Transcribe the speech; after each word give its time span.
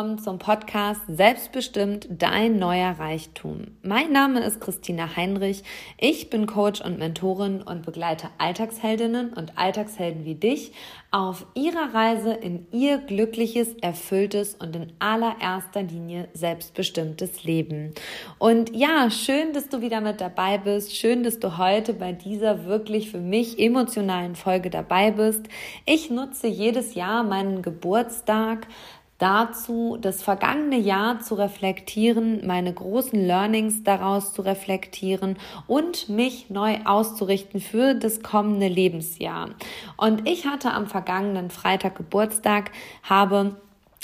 Willkommen 0.00 0.18
zum 0.18 0.38
Podcast 0.38 1.02
Selbstbestimmt 1.08 2.08
dein 2.08 2.58
neuer 2.58 2.98
Reichtum. 2.98 3.66
Mein 3.82 4.12
Name 4.12 4.40
ist 4.40 4.58
Christina 4.58 5.14
Heinrich. 5.14 5.62
Ich 5.98 6.30
bin 6.30 6.46
Coach 6.46 6.80
und 6.80 6.98
Mentorin 6.98 7.60
und 7.60 7.84
begleite 7.84 8.28
Alltagsheldinnen 8.38 9.34
und 9.34 9.58
Alltagshelden 9.58 10.24
wie 10.24 10.36
dich 10.36 10.72
auf 11.10 11.44
ihrer 11.54 11.92
Reise 11.92 12.32
in 12.32 12.66
ihr 12.72 12.96
glückliches, 12.96 13.74
erfülltes 13.82 14.54
und 14.54 14.74
in 14.74 14.92
allererster 15.00 15.82
Linie 15.82 16.28
selbstbestimmtes 16.32 17.44
Leben. 17.44 17.92
Und 18.38 18.74
ja, 18.74 19.10
schön, 19.10 19.52
dass 19.52 19.68
du 19.68 19.82
wieder 19.82 20.00
mit 20.00 20.22
dabei 20.22 20.56
bist. 20.56 20.96
Schön, 20.96 21.24
dass 21.24 21.40
du 21.40 21.58
heute 21.58 21.92
bei 21.92 22.12
dieser 22.12 22.64
wirklich 22.64 23.10
für 23.10 23.18
mich 23.18 23.58
emotionalen 23.58 24.34
Folge 24.34 24.70
dabei 24.70 25.10
bist. 25.10 25.42
Ich 25.84 26.08
nutze 26.08 26.46
jedes 26.46 26.94
Jahr 26.94 27.22
meinen 27.22 27.60
Geburtstag 27.60 28.66
dazu, 29.20 29.96
das 30.00 30.22
vergangene 30.22 30.78
Jahr 30.78 31.20
zu 31.20 31.34
reflektieren, 31.34 32.46
meine 32.46 32.72
großen 32.72 33.20
Learnings 33.24 33.84
daraus 33.84 34.32
zu 34.32 34.42
reflektieren 34.42 35.36
und 35.66 36.08
mich 36.08 36.50
neu 36.50 36.78
auszurichten 36.84 37.60
für 37.60 37.94
das 37.94 38.22
kommende 38.22 38.68
Lebensjahr. 38.68 39.50
Und 39.96 40.28
ich 40.28 40.46
hatte 40.46 40.72
am 40.72 40.86
vergangenen 40.86 41.50
Freitag 41.50 41.96
Geburtstag, 41.96 42.72
habe 43.02 43.56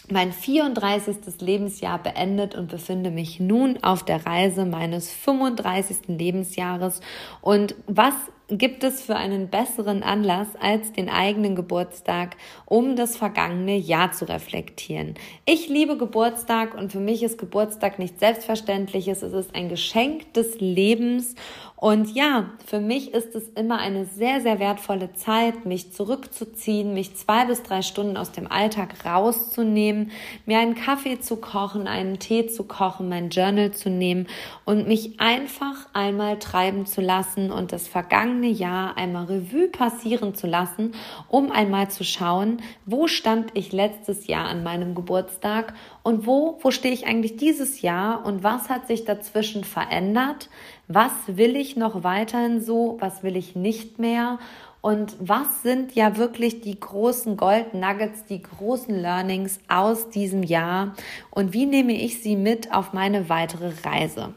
mein 0.08 0.32
34. 0.32 1.40
Lebensjahr 1.40 1.98
beendet 1.98 2.54
und 2.54 2.68
befinde 2.68 3.10
mich 3.10 3.40
nun 3.40 3.82
auf 3.82 4.04
der 4.04 4.24
Reise 4.24 4.64
meines 4.64 5.10
35. 5.10 6.08
Lebensjahres. 6.08 7.00
Und 7.40 7.74
was 7.86 8.14
gibt 8.48 8.84
es 8.84 9.02
für 9.02 9.16
einen 9.16 9.48
besseren 9.48 10.02
Anlass 10.02 10.48
als 10.60 10.92
den 10.92 11.08
eigenen 11.08 11.56
Geburtstag, 11.56 12.36
um 12.64 12.94
das 12.94 13.16
vergangene 13.16 13.76
Jahr 13.76 14.12
zu 14.12 14.28
reflektieren. 14.28 15.14
Ich 15.44 15.68
liebe 15.68 15.96
Geburtstag 15.96 16.76
und 16.76 16.92
für 16.92 17.00
mich 17.00 17.22
ist 17.22 17.38
Geburtstag 17.38 17.98
nicht 17.98 18.20
selbstverständliches, 18.20 19.22
es 19.22 19.32
ist 19.32 19.54
ein 19.54 19.68
Geschenk 19.68 20.32
des 20.34 20.60
Lebens 20.60 21.34
und 21.78 22.14
ja, 22.14 22.50
für 22.64 22.80
mich 22.80 23.12
ist 23.12 23.34
es 23.34 23.48
immer 23.50 23.78
eine 23.78 24.06
sehr, 24.06 24.40
sehr 24.40 24.58
wertvolle 24.58 25.12
Zeit, 25.12 25.66
mich 25.66 25.92
zurückzuziehen, 25.92 26.94
mich 26.94 27.16
zwei 27.16 27.44
bis 27.44 27.62
drei 27.62 27.82
Stunden 27.82 28.16
aus 28.16 28.32
dem 28.32 28.50
Alltag 28.50 29.04
rauszunehmen, 29.04 30.10
mir 30.46 30.58
einen 30.58 30.74
Kaffee 30.74 31.20
zu 31.20 31.36
kochen, 31.36 31.86
einen 31.86 32.18
Tee 32.18 32.46
zu 32.46 32.64
kochen, 32.64 33.10
mein 33.10 33.28
Journal 33.28 33.72
zu 33.72 33.90
nehmen 33.90 34.26
und 34.64 34.88
mich 34.88 35.20
einfach 35.20 35.86
einmal 35.92 36.38
treiben 36.38 36.86
zu 36.86 37.02
lassen 37.02 37.52
und 37.52 37.72
das 37.72 37.86
vergangene 37.86 38.35
Jahr 38.44 38.96
einmal 38.96 39.24
Revue 39.24 39.68
passieren 39.68 40.34
zu 40.34 40.46
lassen, 40.46 40.92
um 41.28 41.50
einmal 41.50 41.90
zu 41.90 42.04
schauen, 42.04 42.62
wo 42.84 43.06
stand 43.06 43.50
ich 43.54 43.72
letztes 43.72 44.26
Jahr 44.26 44.46
an 44.46 44.62
meinem 44.62 44.94
Geburtstag 44.94 45.74
und 46.02 46.26
wo, 46.26 46.58
wo 46.60 46.70
stehe 46.70 46.92
ich 46.92 47.06
eigentlich 47.06 47.36
dieses 47.36 47.82
Jahr 47.82 48.24
und 48.26 48.42
was 48.42 48.68
hat 48.68 48.86
sich 48.86 49.04
dazwischen 49.04 49.64
verändert? 49.64 50.48
Was 50.88 51.12
will 51.26 51.56
ich 51.56 51.76
noch 51.76 52.04
weiterhin 52.04 52.60
so? 52.60 52.96
Was 53.00 53.22
will 53.22 53.36
ich 53.36 53.56
nicht 53.56 53.98
mehr? 53.98 54.38
Und 54.80 55.16
was 55.18 55.62
sind 55.62 55.96
ja 55.96 56.16
wirklich 56.16 56.60
die 56.60 56.78
großen 56.78 57.36
Gold 57.36 57.74
Nuggets, 57.74 58.24
die 58.26 58.40
großen 58.40 58.94
Learnings 58.94 59.58
aus 59.66 60.10
diesem 60.10 60.44
Jahr? 60.44 60.94
Und 61.30 61.52
wie 61.52 61.66
nehme 61.66 61.92
ich 61.92 62.22
sie 62.22 62.36
mit 62.36 62.72
auf 62.72 62.92
meine 62.92 63.28
weitere 63.28 63.72
Reise? 63.84 64.32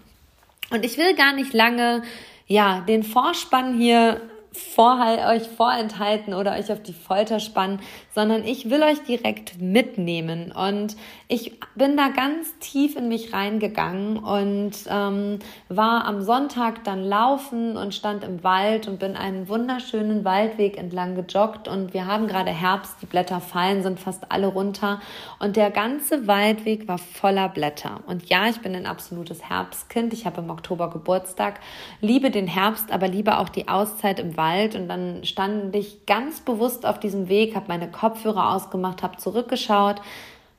Und 0.72 0.86
ich 0.86 0.98
will 0.98 1.16
gar 1.16 1.34
nicht 1.34 1.54
lange, 1.54 2.02
ja, 2.50 2.82
den 2.82 3.04
Vorspann 3.04 3.78
hier 3.78 4.20
vorhal 4.52 5.38
euch 5.38 5.48
vorenthalten 5.48 6.34
oder 6.34 6.54
euch 6.54 6.72
auf 6.72 6.82
die 6.82 6.94
Folter 6.94 7.40
spannen, 7.40 7.80
sondern 8.14 8.44
ich 8.44 8.70
will 8.70 8.82
euch 8.82 9.00
direkt 9.04 9.62
mitnehmen. 9.62 10.52
Und 10.52 10.98
ich 11.31 11.59
bin 11.75 11.95
da 11.95 12.07
ganz 12.07 12.57
tief 12.57 12.95
in 12.95 13.07
mich 13.07 13.34
reingegangen 13.34 14.17
und 14.17 14.72
ähm, 14.90 15.38
war 15.69 16.06
am 16.06 16.23
Sonntag 16.23 16.84
dann 16.85 17.03
laufen 17.03 17.78
und 17.78 17.94
stand 17.94 18.23
im 18.23 18.44
Wald 18.44 18.88
und 18.88 18.97
bin 18.97 19.16
einen 19.16 19.47
wunderschönen 19.47 20.25
Waldweg 20.25 20.75
entlang 20.75 21.13
gejoggt. 21.13 21.68
Und 21.68 21.94
wir 21.94 22.07
haben 22.07 22.25
gerade 22.25 22.50
Herbst, 22.50 22.95
die 23.03 23.06
Blätter 23.06 23.41
fallen, 23.41 23.84
sind 23.84 24.00
fast 24.00 24.31
alle 24.31 24.47
runter. 24.47 25.01
Und 25.38 25.56
der 25.56 25.69
ganze 25.69 26.25
Waldweg 26.25 26.88
war 26.88 26.97
voller 26.97 27.47
Blätter. 27.47 28.00
Und 28.07 28.28
ja, 28.28 28.47
ich 28.47 28.62
bin 28.62 28.75
ein 28.75 28.88
absolutes 28.88 29.47
Herbstkind. 29.47 30.13
Ich 30.13 30.25
habe 30.25 30.41
im 30.41 30.50
Oktober 30.50 30.89
Geburtstag, 30.89 31.59
liebe 32.01 32.31
den 32.31 32.47
Herbst, 32.47 32.91
aber 32.91 33.07
liebe 33.07 33.38
auch 33.38 33.50
die 33.50 33.68
Auszeit 33.68 34.19
im 34.19 34.35
Wald 34.35 34.73
und 34.73 34.88
dann 34.88 35.23
stand 35.23 35.75
ich 35.75 36.07
ganz 36.07 36.41
bewusst 36.41 36.88
auf 36.88 37.00
diesem 37.00 37.29
Weg, 37.29 37.56
habe 37.56 37.68
meine 37.68 37.91
Kopfhörer 37.91 38.56
ausgemacht, 38.56 39.03
habe 39.03 39.18
zurückgeschaut, 39.18 40.01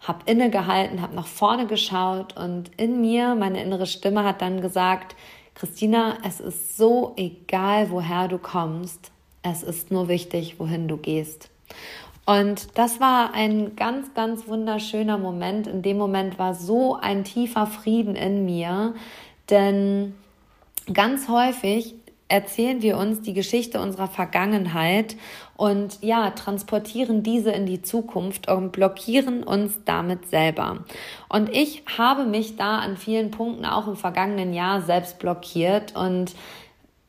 habe 0.00 0.20
innegehalten, 0.26 1.02
habe 1.02 1.14
nach 1.14 1.26
vorne 1.26 1.66
geschaut 1.66 2.36
und 2.36 2.70
in 2.76 3.00
mir, 3.00 3.34
meine 3.34 3.62
innere 3.62 3.86
Stimme 3.86 4.24
hat 4.24 4.40
dann 4.40 4.60
gesagt, 4.60 5.14
Christina, 5.54 6.16
es 6.26 6.40
ist 6.40 6.76
so 6.76 7.12
egal, 7.16 7.90
woher 7.90 8.28
du 8.28 8.38
kommst, 8.38 9.12
es 9.42 9.62
ist 9.62 9.90
nur 9.90 10.08
wichtig, 10.08 10.58
wohin 10.58 10.88
du 10.88 10.96
gehst. 10.96 11.50
Und 12.24 12.78
das 12.78 13.00
war 13.00 13.34
ein 13.34 13.76
ganz, 13.76 14.14
ganz 14.14 14.46
wunderschöner 14.46 15.18
Moment. 15.18 15.66
In 15.66 15.82
dem 15.82 15.98
Moment 15.98 16.38
war 16.38 16.54
so 16.54 16.94
ein 16.96 17.24
tiefer 17.24 17.66
Frieden 17.66 18.14
in 18.14 18.44
mir, 18.44 18.94
denn 19.50 20.14
ganz 20.92 21.28
häufig 21.28 21.94
erzählen 22.28 22.80
wir 22.80 22.96
uns 22.96 23.22
die 23.22 23.34
Geschichte 23.34 23.80
unserer 23.80 24.06
Vergangenheit 24.06 25.16
und 25.60 25.98
ja, 26.00 26.30
transportieren 26.30 27.22
diese 27.22 27.50
in 27.50 27.66
die 27.66 27.82
Zukunft 27.82 28.50
und 28.50 28.72
blockieren 28.72 29.42
uns 29.42 29.78
damit 29.84 30.30
selber. 30.30 30.78
Und 31.28 31.50
ich 31.50 31.82
habe 31.98 32.24
mich 32.24 32.56
da 32.56 32.78
an 32.78 32.96
vielen 32.96 33.30
Punkten 33.30 33.66
auch 33.66 33.86
im 33.86 33.96
vergangenen 33.96 34.54
Jahr 34.54 34.80
selbst 34.80 35.18
blockiert 35.18 35.94
und 35.94 36.34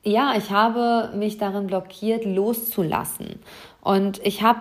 ja, 0.04 0.34
ich 0.36 0.52
habe 0.52 1.16
mich 1.16 1.38
darin 1.38 1.68
blockiert, 1.68 2.26
loszulassen. 2.26 3.40
Und 3.80 4.20
ich 4.26 4.42
habe 4.42 4.60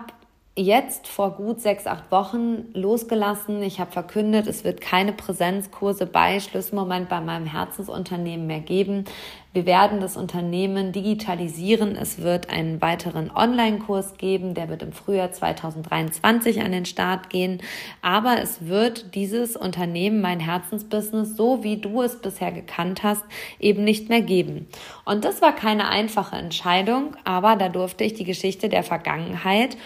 jetzt 0.61 1.09
vor 1.09 1.33
gut 1.33 1.61
sechs, 1.61 1.87
acht 1.87 2.11
Wochen 2.11 2.67
losgelassen. 2.75 3.63
Ich 3.63 3.81
habe 3.81 3.91
verkündet, 3.91 4.47
es 4.47 4.63
wird 4.65 4.81
keine 4.81 5.13
Präsenzkurse 5.13 6.07
bei 6.07 6.39
Schlüsselmoment 6.39 7.09
bei 7.09 7.21
meinem 7.21 7.47
Herzensunternehmen 7.47 8.47
mehr 8.47 8.61
geben. 8.61 9.05
Wir 9.53 9.67
werden 9.67 10.01
das 10.01 10.17
Unternehmen 10.17 10.93
digitalisieren. 10.93 11.97
Es 11.97 12.23
wird 12.23 12.51
einen 12.51 12.81
weiteren 12.81 13.33
Online-Kurs 13.33 14.17
geben, 14.17 14.55
der 14.55 14.69
wird 14.69 14.83
im 14.83 14.93
Frühjahr 14.93 15.33
2023 15.33 16.61
an 16.63 16.71
den 16.71 16.85
Start 16.85 17.31
gehen. 17.31 17.61
Aber 18.01 18.41
es 18.41 18.69
wird 18.69 19.15
dieses 19.17 19.57
Unternehmen, 19.57 20.21
mein 20.21 20.39
Herzensbusiness, 20.39 21.37
so 21.37 21.65
wie 21.65 21.79
du 21.79 22.03
es 22.03 22.21
bisher 22.21 22.53
gekannt 22.53 23.03
hast, 23.03 23.25
eben 23.59 23.83
nicht 23.83 24.09
mehr 24.09 24.23
geben. 24.23 24.69
Und 25.05 25.25
das 25.25 25.43
war 25.43 25.55
keine 25.55 25.89
einfache 25.89 26.37
Entscheidung, 26.37 27.17
aber 27.25 27.57
da 27.57 27.69
durfte 27.69 28.05
ich 28.05 28.15
die 28.15 28.25
Geschichte 28.25 28.69
der 28.69 28.85
Vergangenheit 28.85 29.77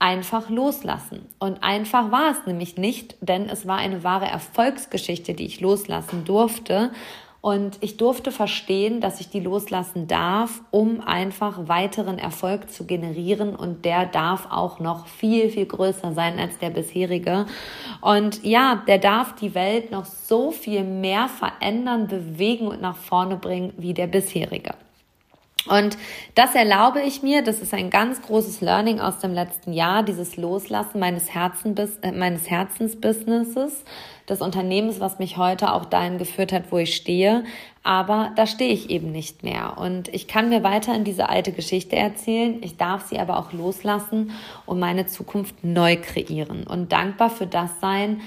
einfach 0.00 0.50
loslassen. 0.50 1.26
Und 1.38 1.62
einfach 1.62 2.10
war 2.10 2.32
es 2.32 2.46
nämlich 2.46 2.76
nicht, 2.76 3.16
denn 3.20 3.48
es 3.48 3.66
war 3.68 3.76
eine 3.76 4.02
wahre 4.02 4.26
Erfolgsgeschichte, 4.26 5.34
die 5.34 5.46
ich 5.46 5.60
loslassen 5.60 6.24
durfte. 6.24 6.90
Und 7.42 7.78
ich 7.80 7.96
durfte 7.96 8.32
verstehen, 8.32 9.00
dass 9.00 9.20
ich 9.20 9.30
die 9.30 9.40
loslassen 9.40 10.06
darf, 10.06 10.60
um 10.70 11.00
einfach 11.00 11.68
weiteren 11.68 12.18
Erfolg 12.18 12.70
zu 12.70 12.86
generieren. 12.86 13.54
Und 13.54 13.84
der 13.84 14.06
darf 14.06 14.48
auch 14.50 14.78
noch 14.78 15.06
viel, 15.06 15.50
viel 15.50 15.66
größer 15.66 16.12
sein 16.12 16.38
als 16.38 16.58
der 16.58 16.70
bisherige. 16.70 17.46
Und 18.00 18.42
ja, 18.44 18.82
der 18.86 18.98
darf 18.98 19.34
die 19.36 19.54
Welt 19.54 19.90
noch 19.90 20.06
so 20.06 20.50
viel 20.50 20.82
mehr 20.82 21.28
verändern, 21.28 22.08
bewegen 22.08 22.68
und 22.68 22.80
nach 22.80 22.96
vorne 22.96 23.36
bringen 23.36 23.72
wie 23.76 23.94
der 23.94 24.06
bisherige. 24.06 24.74
Und 25.68 25.98
das 26.34 26.54
erlaube 26.54 27.02
ich 27.02 27.22
mir, 27.22 27.42
das 27.42 27.60
ist 27.60 27.74
ein 27.74 27.90
ganz 27.90 28.22
großes 28.22 28.60
Learning 28.60 28.98
aus 28.98 29.18
dem 29.18 29.34
letzten 29.34 29.72
Jahr, 29.72 30.02
dieses 30.02 30.36
Loslassen 30.36 30.98
meines, 30.98 31.34
Herzen, 31.34 31.76
äh, 31.76 32.12
meines 32.12 32.48
Herzensbusinesses, 32.48 33.84
des 34.28 34.40
Unternehmens, 34.40 35.00
was 35.00 35.18
mich 35.18 35.36
heute 35.36 35.72
auch 35.72 35.84
dahin 35.84 36.16
geführt 36.16 36.52
hat, 36.52 36.70
wo 36.70 36.78
ich 36.78 36.94
stehe. 36.94 37.44
Aber 37.82 38.32
da 38.36 38.46
stehe 38.46 38.72
ich 38.72 38.88
eben 38.88 39.10
nicht 39.10 39.42
mehr. 39.42 39.76
Und 39.76 40.08
ich 40.08 40.28
kann 40.28 40.48
mir 40.48 40.62
weiterhin 40.62 41.04
diese 41.04 41.28
alte 41.28 41.52
Geschichte 41.52 41.96
erzählen. 41.96 42.58
Ich 42.62 42.76
darf 42.76 43.06
sie 43.08 43.18
aber 43.18 43.38
auch 43.38 43.52
loslassen 43.52 44.30
und 44.66 44.78
meine 44.78 45.06
Zukunft 45.06 45.64
neu 45.64 45.96
kreieren 45.96 46.64
und 46.64 46.92
dankbar 46.92 47.30
für 47.30 47.46
das 47.46 47.70
sein, 47.80 48.20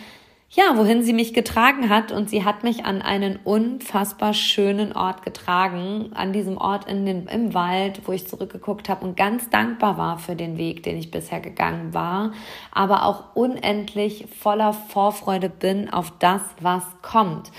ja, 0.56 0.78
wohin 0.78 1.02
sie 1.02 1.14
mich 1.14 1.34
getragen 1.34 1.90
hat. 1.90 2.12
Und 2.12 2.30
sie 2.30 2.46
hat 2.46 2.64
mich 2.64 2.86
an 2.86 3.02
einen 3.02 3.40
unfassbar 3.44 4.34
schönen 4.34 4.94
Ort 4.94 5.24
getragen, 5.24 6.12
an 6.14 6.32
diesem 6.32 6.58
Ort 6.58 6.88
in 6.88 7.06
den, 7.06 7.28
im 7.28 7.54
Wald, 7.56 8.02
wo 8.06 8.12
ich 8.12 8.28
zurückgeguckt 8.28 8.88
habe 8.88 9.06
und 9.06 9.18
ganz 9.18 9.50
dankbar 9.50 9.98
war 9.98 10.20
für 10.20 10.36
den 10.36 10.58
Weg, 10.58 10.84
den 10.84 10.98
ich 10.98 11.10
bisher 11.10 11.40
gegangen 11.40 11.94
war, 11.94 12.34
aber 12.72 13.06
auch 13.06 13.36
unendlich 13.36 14.28
voller 14.40 14.74
Vorfreude 14.74 15.50
bin 15.50 15.92
auf 15.92 16.14
das, 16.20 16.42
was 16.62 16.84
kommt. 17.02 17.52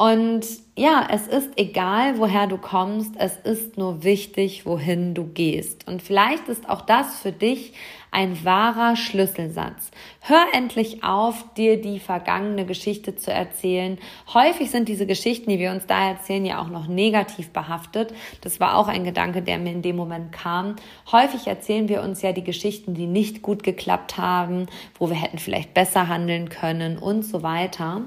Und 0.00 0.46
ja, 0.78 1.06
es 1.10 1.26
ist 1.26 1.50
egal, 1.58 2.18
woher 2.18 2.46
du 2.46 2.56
kommst, 2.56 3.16
es 3.18 3.36
ist 3.36 3.76
nur 3.76 4.02
wichtig, 4.02 4.64
wohin 4.64 5.12
du 5.12 5.26
gehst. 5.26 5.86
Und 5.86 6.00
vielleicht 6.00 6.48
ist 6.48 6.70
auch 6.70 6.80
das 6.80 7.20
für 7.20 7.32
dich 7.32 7.74
ein 8.10 8.42
wahrer 8.42 8.96
Schlüsselsatz. 8.96 9.90
Hör 10.20 10.42
endlich 10.54 11.04
auf, 11.04 11.44
dir 11.52 11.78
die 11.78 11.98
vergangene 11.98 12.64
Geschichte 12.64 13.14
zu 13.14 13.30
erzählen. 13.30 13.98
Häufig 14.32 14.70
sind 14.70 14.88
diese 14.88 15.04
Geschichten, 15.04 15.50
die 15.50 15.58
wir 15.58 15.70
uns 15.70 15.84
da 15.84 16.08
erzählen, 16.08 16.46
ja 16.46 16.62
auch 16.62 16.70
noch 16.70 16.88
negativ 16.88 17.50
behaftet. 17.50 18.14
Das 18.40 18.58
war 18.58 18.78
auch 18.78 18.88
ein 18.88 19.04
Gedanke, 19.04 19.42
der 19.42 19.58
mir 19.58 19.72
in 19.72 19.82
dem 19.82 19.96
Moment 19.96 20.32
kam. 20.32 20.76
Häufig 21.12 21.46
erzählen 21.46 21.90
wir 21.90 22.02
uns 22.02 22.22
ja 22.22 22.32
die 22.32 22.42
Geschichten, 22.42 22.94
die 22.94 23.06
nicht 23.06 23.42
gut 23.42 23.62
geklappt 23.62 24.16
haben, 24.16 24.64
wo 24.98 25.10
wir 25.10 25.16
hätten 25.16 25.38
vielleicht 25.38 25.74
besser 25.74 26.08
handeln 26.08 26.48
können 26.48 26.96
und 26.96 27.22
so 27.22 27.42
weiter. 27.42 28.06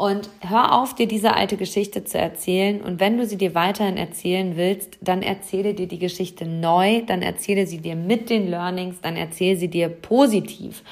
Und 0.00 0.30
hör 0.40 0.80
auf, 0.80 0.94
dir 0.94 1.06
diese 1.06 1.34
alte 1.34 1.58
Geschichte 1.58 2.04
zu 2.04 2.16
erzählen. 2.16 2.80
Und 2.80 3.00
wenn 3.00 3.18
du 3.18 3.26
sie 3.26 3.36
dir 3.36 3.54
weiterhin 3.54 3.98
erzählen 3.98 4.56
willst, 4.56 4.96
dann 5.02 5.20
erzähle 5.20 5.74
dir 5.74 5.88
die 5.88 5.98
Geschichte 5.98 6.46
neu, 6.46 7.02
dann 7.02 7.20
erzähle 7.20 7.66
sie 7.66 7.82
dir 7.82 7.96
mit 7.96 8.30
den 8.30 8.48
Learnings, 8.48 9.02
dann 9.02 9.14
erzähle 9.16 9.58
sie 9.58 9.68
dir 9.68 9.90
positiv. 9.90 10.82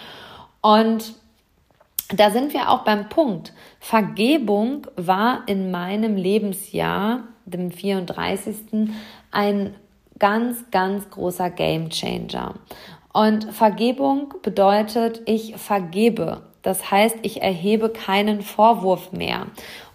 Und 0.60 1.14
da 2.14 2.30
sind 2.30 2.52
wir 2.52 2.68
auch 2.68 2.84
beim 2.84 3.08
Punkt. 3.08 3.54
Vergebung 3.80 4.86
war 4.96 5.44
in 5.46 5.70
meinem 5.70 6.14
Lebensjahr, 6.16 7.22
dem 7.46 7.70
34. 7.70 8.90
ein 9.30 9.74
ganz, 10.18 10.70
ganz 10.70 11.08
großer 11.08 11.48
Game 11.48 11.88
Changer. 11.88 12.56
Und 13.14 13.54
Vergebung 13.54 14.34
bedeutet, 14.42 15.22
ich 15.24 15.56
vergebe. 15.56 16.42
Das 16.62 16.90
heißt, 16.90 17.16
ich 17.22 17.42
erhebe 17.42 17.88
keinen 17.88 18.42
Vorwurf 18.42 19.12
mehr. 19.12 19.46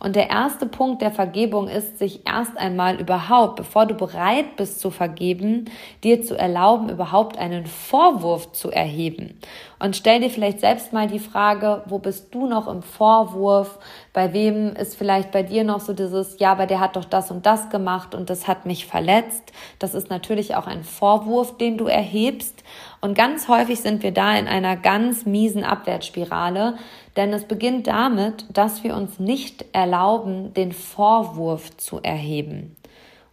Und 0.03 0.17
der 0.17 0.29
erste 0.29 0.65
Punkt 0.65 1.01
der 1.01 1.11
Vergebung 1.11 1.69
ist, 1.69 1.97
sich 1.97 2.27
erst 2.27 2.57
einmal 2.57 2.99
überhaupt, 2.99 3.55
bevor 3.55 3.85
du 3.85 3.93
bereit 3.93 4.57
bist 4.57 4.81
zu 4.81 4.91
vergeben, 4.91 5.71
dir 6.03 6.21
zu 6.21 6.37
erlauben, 6.37 6.89
überhaupt 6.89 7.37
einen 7.37 7.65
Vorwurf 7.65 8.51
zu 8.51 8.69
erheben. 8.69 9.39
Und 9.79 9.95
stell 9.95 10.19
dir 10.19 10.29
vielleicht 10.29 10.59
selbst 10.59 10.91
mal 10.91 11.07
die 11.07 11.19
Frage, 11.19 11.83
wo 11.85 11.99
bist 11.99 12.35
du 12.35 12.47
noch 12.47 12.67
im 12.67 12.81
Vorwurf? 12.81 13.79
Bei 14.11 14.33
wem 14.33 14.75
ist 14.75 14.95
vielleicht 14.95 15.31
bei 15.31 15.41
dir 15.41 15.63
noch 15.63 15.79
so 15.79 15.93
dieses, 15.93 16.37
ja, 16.37 16.51
aber 16.51 16.65
der 16.65 16.81
hat 16.81 16.97
doch 16.97 17.05
das 17.05 17.31
und 17.31 17.45
das 17.45 17.69
gemacht 17.69 18.13
und 18.13 18.29
das 18.29 18.45
hat 18.45 18.65
mich 18.65 18.85
verletzt. 18.85 19.53
Das 19.79 19.93
ist 19.93 20.09
natürlich 20.09 20.55
auch 20.55 20.67
ein 20.67 20.83
Vorwurf, 20.83 21.57
den 21.57 21.77
du 21.77 21.87
erhebst. 21.87 22.61
Und 22.99 23.15
ganz 23.15 23.47
häufig 23.47 23.79
sind 23.81 24.03
wir 24.03 24.11
da 24.11 24.37
in 24.37 24.47
einer 24.47 24.77
ganz 24.77 25.25
miesen 25.25 25.63
Abwärtsspirale, 25.63 26.75
denn 27.15 27.33
es 27.33 27.45
beginnt 27.45 27.87
damit, 27.87 28.45
dass 28.51 28.83
wir 28.83 28.95
uns 28.95 29.19
nicht 29.19 29.65
erlauben, 29.73 30.53
den 30.53 30.71
Vorwurf 30.71 31.75
zu 31.77 31.99
erheben. 32.01 32.75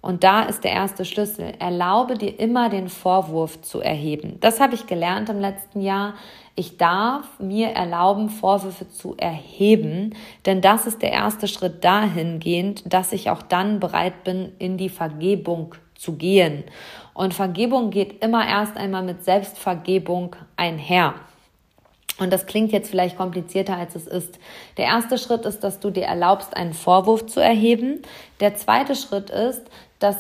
Und 0.03 0.25
da 0.25 0.43
ist 0.43 0.65
der 0.65 0.73
erste 0.73 1.05
Schlüssel. 1.05 1.53
Erlaube 1.59 2.17
dir 2.17 2.39
immer 2.41 2.71
den 2.71 2.89
Vorwurf 2.89 3.61
zu 3.61 3.81
erheben. 3.81 4.39
Das 4.41 4.59
habe 4.59 4.75
ich 4.75 4.87
gelernt 4.87 5.29
im 5.29 5.41
letzten 5.41 5.83
Jahr. 5.83 6.15
Ich 6.57 6.79
darf 6.79 7.39
mir 7.39 7.69
erlauben, 7.69 8.29
Vorwürfe 8.29 8.89
zu 8.89 9.17
erheben, 9.17 10.15
denn 10.47 10.61
das 10.61 10.87
ist 10.87 11.01
der 11.01 11.13
erste 11.13 11.49
Schritt 11.49 11.85
dahingehend, 11.85 12.93
dass 12.93 13.13
ich 13.13 13.31
auch 13.31 13.43
dann 13.43 13.81
bereit 13.81 14.25
bin, 14.25 14.53
in 14.59 14.77
die 14.77 14.89
Vergebung 14.89 15.75
zu 15.95 16.17
gehen. 16.17 16.65
Und 17.15 17.35
Vergebung 17.35 17.91
geht 17.91 18.23
immer 18.25 18.47
erst 18.47 18.77
einmal 18.77 19.03
mit 19.03 19.25
Selbstvergebung 19.25 20.37
einher. 20.57 21.15
Und 22.21 22.31
das 22.31 22.47
klingt 22.47 22.71
jetzt 22.71 22.91
vielleicht 22.91 23.17
komplizierter, 23.17 23.77
als 23.77 23.97
es 23.97 24.07
ist. 24.07 24.39
Der 24.77 24.85
erste 24.85 25.19
Schritt 25.19 25.47
ist, 25.47 25.65
dass 25.65 25.81
du 25.81 25.91
dir 25.91 26.05
erlaubst, 26.05 26.55
einen 26.57 26.75
Vorwurf 26.75 27.27
zu 27.27 27.41
erheben. 27.41 28.03
Der 28.41 28.55
zweite 28.55 28.95
Schritt 28.95 29.31
ist, 29.31 29.63
dass 29.99 30.17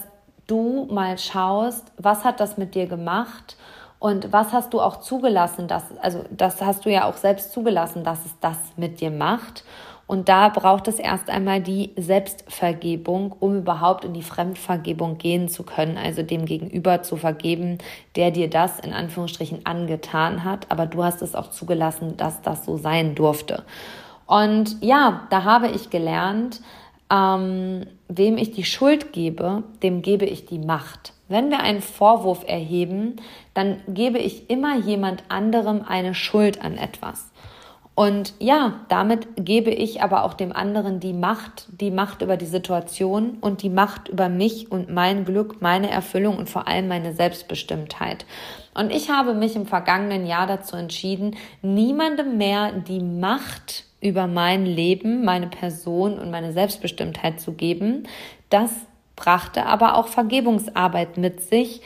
du 0.46 0.88
mal 0.90 1.18
schaust, 1.18 1.84
was 1.98 2.24
hat 2.24 2.40
das 2.40 2.56
mit 2.56 2.74
dir 2.74 2.86
gemacht 2.86 3.56
und 3.98 4.32
was 4.32 4.52
hast 4.52 4.72
du 4.72 4.80
auch 4.80 5.00
zugelassen, 5.00 5.68
dass, 5.68 5.84
also 6.00 6.24
das 6.30 6.62
hast 6.62 6.86
du 6.86 6.90
ja 6.90 7.04
auch 7.04 7.18
selbst 7.18 7.52
zugelassen, 7.52 8.02
dass 8.02 8.24
es 8.24 8.32
das 8.40 8.56
mit 8.76 9.00
dir 9.02 9.10
macht. 9.10 9.62
Und 10.10 10.28
da 10.28 10.48
braucht 10.48 10.88
es 10.88 10.98
erst 10.98 11.30
einmal 11.30 11.62
die 11.62 11.92
Selbstvergebung, 11.94 13.32
um 13.38 13.58
überhaupt 13.58 14.04
in 14.04 14.12
die 14.12 14.24
Fremdvergebung 14.24 15.18
gehen 15.18 15.48
zu 15.48 15.62
können, 15.62 15.96
also 15.96 16.24
dem 16.24 16.46
Gegenüber 16.46 17.04
zu 17.04 17.16
vergeben, 17.16 17.78
der 18.16 18.32
dir 18.32 18.50
das 18.50 18.80
in 18.80 18.92
Anführungsstrichen 18.92 19.66
angetan 19.66 20.42
hat. 20.42 20.66
Aber 20.68 20.86
du 20.86 21.04
hast 21.04 21.22
es 21.22 21.36
auch 21.36 21.50
zugelassen, 21.50 22.16
dass 22.16 22.42
das 22.42 22.64
so 22.64 22.76
sein 22.76 23.14
durfte. 23.14 23.62
Und 24.26 24.82
ja, 24.82 25.28
da 25.30 25.44
habe 25.44 25.68
ich 25.68 25.90
gelernt, 25.90 26.60
ähm, 27.08 27.86
wem 28.08 28.36
ich 28.36 28.50
die 28.50 28.64
Schuld 28.64 29.12
gebe, 29.12 29.62
dem 29.84 30.02
gebe 30.02 30.24
ich 30.24 30.44
die 30.44 30.58
Macht. 30.58 31.12
Wenn 31.28 31.50
wir 31.50 31.60
einen 31.60 31.82
Vorwurf 31.82 32.42
erheben, 32.48 33.14
dann 33.54 33.76
gebe 33.86 34.18
ich 34.18 34.50
immer 34.50 34.76
jemand 34.76 35.22
anderem 35.28 35.84
eine 35.86 36.16
Schuld 36.16 36.64
an 36.64 36.76
etwas. 36.76 37.29
Und 38.00 38.32
ja, 38.38 38.80
damit 38.88 39.28
gebe 39.36 39.68
ich 39.68 40.00
aber 40.00 40.24
auch 40.24 40.32
dem 40.32 40.54
anderen 40.56 41.00
die 41.00 41.12
Macht, 41.12 41.68
die 41.68 41.90
Macht 41.90 42.22
über 42.22 42.38
die 42.38 42.46
Situation 42.46 43.36
und 43.42 43.62
die 43.62 43.68
Macht 43.68 44.08
über 44.08 44.30
mich 44.30 44.72
und 44.72 44.88
mein 44.88 45.26
Glück, 45.26 45.60
meine 45.60 45.90
Erfüllung 45.90 46.38
und 46.38 46.48
vor 46.48 46.66
allem 46.66 46.88
meine 46.88 47.12
Selbstbestimmtheit. 47.12 48.24
Und 48.72 48.90
ich 48.90 49.10
habe 49.10 49.34
mich 49.34 49.54
im 49.54 49.66
vergangenen 49.66 50.24
Jahr 50.24 50.46
dazu 50.46 50.76
entschieden, 50.76 51.36
niemandem 51.60 52.38
mehr 52.38 52.72
die 52.72 53.00
Macht 53.00 53.84
über 54.00 54.26
mein 54.26 54.64
Leben, 54.64 55.22
meine 55.22 55.48
Person 55.48 56.18
und 56.18 56.30
meine 56.30 56.54
Selbstbestimmtheit 56.54 57.38
zu 57.38 57.52
geben. 57.52 58.04
Das 58.48 58.72
brachte 59.14 59.66
aber 59.66 59.98
auch 59.98 60.08
Vergebungsarbeit 60.08 61.18
mit 61.18 61.42
sich. 61.42 61.82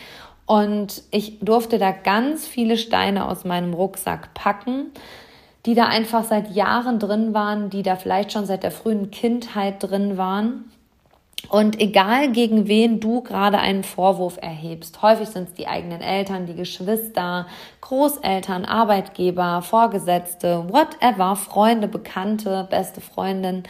Und 0.46 1.02
ich 1.10 1.40
durfte 1.40 1.78
da 1.78 1.90
ganz 1.90 2.46
viele 2.46 2.76
Steine 2.76 3.26
aus 3.26 3.44
meinem 3.44 3.74
Rucksack 3.74 4.32
packen 4.34 4.92
die 5.66 5.74
da 5.74 5.86
einfach 5.86 6.24
seit 6.24 6.54
Jahren 6.54 6.98
drin 6.98 7.32
waren, 7.34 7.70
die 7.70 7.82
da 7.82 7.96
vielleicht 7.96 8.32
schon 8.32 8.46
seit 8.46 8.62
der 8.62 8.70
frühen 8.70 9.10
Kindheit 9.10 9.82
drin 9.82 10.18
waren. 10.18 10.70
Und 11.48 11.80
egal 11.80 12.32
gegen 12.32 12.68
wen 12.68 13.00
du 13.00 13.22
gerade 13.22 13.58
einen 13.58 13.84
Vorwurf 13.84 14.38
erhebst, 14.40 15.02
häufig 15.02 15.28
sind 15.28 15.48
es 15.48 15.54
die 15.54 15.66
eigenen 15.66 16.00
Eltern, 16.00 16.46
die 16.46 16.54
Geschwister, 16.54 17.46
Großeltern, 17.82 18.64
Arbeitgeber, 18.64 19.60
Vorgesetzte, 19.62 20.64
whatever, 20.68 21.36
Freunde, 21.36 21.86
Bekannte, 21.86 22.66
beste 22.70 23.00
Freundin, 23.00 23.64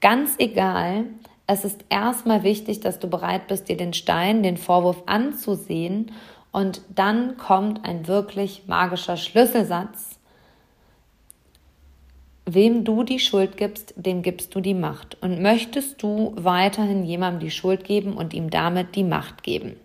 ganz 0.00 0.34
egal. 0.38 1.04
Es 1.46 1.64
ist 1.64 1.84
erstmal 1.88 2.42
wichtig, 2.42 2.80
dass 2.80 2.98
du 2.98 3.08
bereit 3.08 3.48
bist, 3.48 3.68
dir 3.68 3.76
den 3.76 3.94
Stein, 3.94 4.42
den 4.42 4.56
Vorwurf 4.56 5.02
anzusehen 5.06 6.12
und 6.52 6.82
dann 6.94 7.36
kommt 7.36 7.84
ein 7.84 8.06
wirklich 8.06 8.64
magischer 8.66 9.16
Schlüsselsatz, 9.16 10.13
Wem 12.46 12.84
du 12.84 13.04
die 13.04 13.20
Schuld 13.20 13.56
gibst, 13.56 13.94
dem 13.96 14.20
gibst 14.20 14.54
du 14.54 14.60
die 14.60 14.74
Macht. 14.74 15.16
Und 15.22 15.40
möchtest 15.40 16.02
du 16.02 16.34
weiterhin 16.36 17.04
jemandem 17.04 17.40
die 17.40 17.50
Schuld 17.50 17.84
geben 17.84 18.14
und 18.14 18.34
ihm 18.34 18.50
damit 18.50 18.96
die 18.96 19.04
Macht 19.04 19.42
geben? 19.42 19.76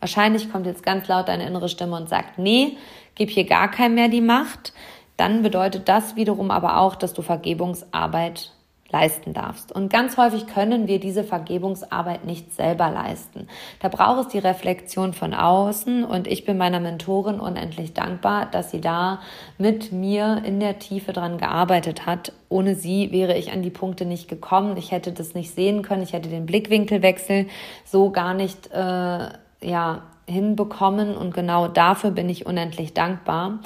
Wahrscheinlich 0.00 0.50
kommt 0.50 0.66
jetzt 0.66 0.82
ganz 0.82 1.06
laut 1.06 1.28
deine 1.28 1.46
innere 1.46 1.68
Stimme 1.68 1.96
und 1.96 2.08
sagt, 2.08 2.38
nee, 2.38 2.76
gib 3.14 3.30
hier 3.30 3.44
gar 3.44 3.70
keinem 3.70 3.94
mehr 3.94 4.08
die 4.08 4.22
Macht. 4.22 4.72
Dann 5.16 5.42
bedeutet 5.42 5.88
das 5.88 6.16
wiederum 6.16 6.50
aber 6.50 6.78
auch, 6.78 6.96
dass 6.96 7.12
du 7.12 7.22
Vergebungsarbeit 7.22 8.52
leisten 8.92 9.32
darfst. 9.32 9.72
Und 9.72 9.92
ganz 9.92 10.16
häufig 10.16 10.46
können 10.46 10.86
wir 10.86 11.00
diese 11.00 11.24
Vergebungsarbeit 11.24 12.24
nicht 12.24 12.52
selber 12.52 12.90
leisten. 12.90 13.48
Da 13.80 13.88
braucht 13.88 14.26
es 14.26 14.28
die 14.28 14.38
Reflexion 14.38 15.12
von 15.12 15.34
außen 15.34 16.04
und 16.04 16.26
ich 16.26 16.44
bin 16.44 16.58
meiner 16.58 16.80
Mentorin 16.80 17.40
unendlich 17.40 17.94
dankbar, 17.94 18.46
dass 18.46 18.70
sie 18.70 18.80
da 18.80 19.20
mit 19.58 19.92
mir 19.92 20.42
in 20.44 20.60
der 20.60 20.78
Tiefe 20.78 21.12
dran 21.12 21.38
gearbeitet 21.38 22.06
hat. 22.06 22.32
Ohne 22.48 22.74
sie 22.74 23.12
wäre 23.12 23.36
ich 23.36 23.52
an 23.52 23.62
die 23.62 23.70
Punkte 23.70 24.04
nicht 24.04 24.28
gekommen. 24.28 24.76
Ich 24.76 24.90
hätte 24.90 25.12
das 25.12 25.34
nicht 25.34 25.54
sehen 25.54 25.82
können. 25.82 26.02
Ich 26.02 26.12
hätte 26.12 26.28
den 26.28 26.46
Blickwinkelwechsel 26.46 27.46
so 27.84 28.10
gar 28.10 28.34
nicht, 28.34 28.70
äh, 28.72 29.28
ja, 29.62 30.02
hinbekommen 30.30 31.16
und 31.16 31.34
genau 31.34 31.68
dafür 31.68 32.12
bin 32.12 32.28
ich 32.28 32.46
unendlich 32.46 32.94
dankbar. 32.94 33.58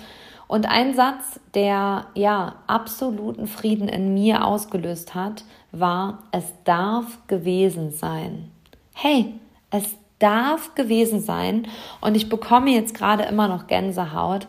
Und 0.47 0.67
ein 0.67 0.95
Satz, 0.95 1.41
der 1.55 2.07
ja 2.15 2.57
absoluten 2.67 3.47
Frieden 3.47 3.89
in 3.89 4.15
mir 4.15 4.45
ausgelöst 4.45 5.15
hat, 5.15 5.45
war, 5.73 6.19
es 6.33 6.53
darf 6.65 7.19
gewesen 7.27 7.91
sein. 7.91 8.51
Hey, 8.93 9.35
es 9.71 9.97
darf 10.19 10.75
gewesen 10.75 11.21
sein. 11.21 11.67
Und 12.01 12.17
ich 12.17 12.29
bekomme 12.29 12.71
jetzt 12.71 12.95
gerade 12.95 13.25
immer 13.25 13.49
noch 13.49 13.67
Gänsehaut 13.67 14.47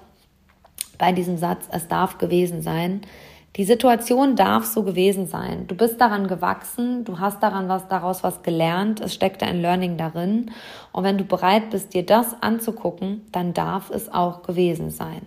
bei 0.97 1.11
diesem 1.11 1.37
Satz, 1.37 1.67
es 1.71 1.87
darf 1.87 2.17
gewesen 2.17 2.61
sein. 2.61 3.01
Die 3.55 3.63
Situation 3.63 4.35
darf 4.35 4.65
so 4.65 4.83
gewesen 4.83 5.27
sein. 5.27 5.65
Du 5.67 5.75
bist 5.75 5.99
daran 6.01 6.27
gewachsen, 6.27 7.05
du 7.05 7.19
hast 7.19 7.41
daran 7.41 7.69
was, 7.69 7.87
daraus 7.87 8.21
was 8.21 8.43
gelernt, 8.43 8.99
es 8.99 9.13
steckt 9.13 9.43
ein 9.43 9.61
Learning 9.61 9.95
darin. 9.95 10.51
Und 10.91 11.05
wenn 11.05 11.17
du 11.17 11.23
bereit 11.23 11.69
bist, 11.69 11.93
dir 11.93 12.05
das 12.05 12.35
anzugucken, 12.41 13.25
dann 13.31 13.53
darf 13.53 13.89
es 13.91 14.13
auch 14.13 14.43
gewesen 14.43 14.89
sein. 14.89 15.21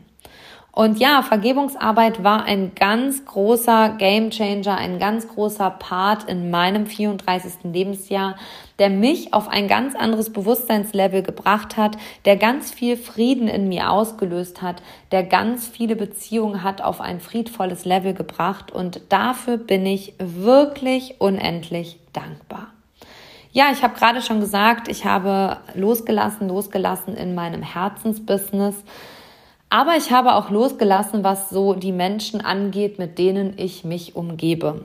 Und 0.79 1.01
ja, 1.01 1.23
Vergebungsarbeit 1.23 2.23
war 2.23 2.45
ein 2.45 2.71
ganz 2.77 3.25
großer 3.25 3.97
Gamechanger, 3.99 4.77
ein 4.77 5.01
ganz 5.01 5.27
großer 5.27 5.71
Part 5.71 6.31
in 6.31 6.53
meinem 6.53 6.87
34. 6.87 7.65
Lebensjahr, 7.65 8.37
der 8.79 8.89
mich 8.89 9.35
auf 9.35 9.49
ein 9.49 9.67
ganz 9.67 9.97
anderes 9.97 10.33
Bewusstseinslevel 10.33 11.25
gebracht 11.25 11.77
hat, 11.77 11.99
der 12.27 12.37
ganz 12.37 12.71
viel 12.71 12.97
Frieden 12.97 13.49
in 13.49 13.67
mir 13.67 13.91
ausgelöst 13.91 14.63
hat, 14.63 14.81
der 15.11 15.25
ganz 15.25 15.67
viele 15.67 15.97
Beziehungen 15.97 16.63
hat 16.63 16.81
auf 16.81 17.01
ein 17.01 17.19
friedvolles 17.19 17.85
Level 17.85 18.15
gebracht. 18.15 18.71
Und 18.71 19.01
dafür 19.09 19.57
bin 19.57 19.85
ich 19.85 20.15
wirklich 20.21 21.17
unendlich 21.19 21.99
dankbar. 22.13 22.69
Ja, 23.51 23.73
ich 23.73 23.83
habe 23.83 23.99
gerade 23.99 24.23
schon 24.23 24.39
gesagt, 24.39 24.87
ich 24.87 25.05
habe 25.05 25.57
losgelassen, 25.75 26.47
losgelassen 26.47 27.17
in 27.17 27.35
meinem 27.35 27.65
Herzensbusiness. 27.65 28.77
Aber 29.71 29.97
ich 29.97 30.11
habe 30.11 30.35
auch 30.35 30.51
losgelassen, 30.51 31.25
was 31.25 31.51
so 31.51 31.75
die 31.75 31.93
Menschen 31.93 32.41
angeht, 32.41 32.99
mit 32.99 33.19
denen 33.19 33.55
ich 33.59 33.85
mich 33.85 34.17
umgebe. 34.17 34.85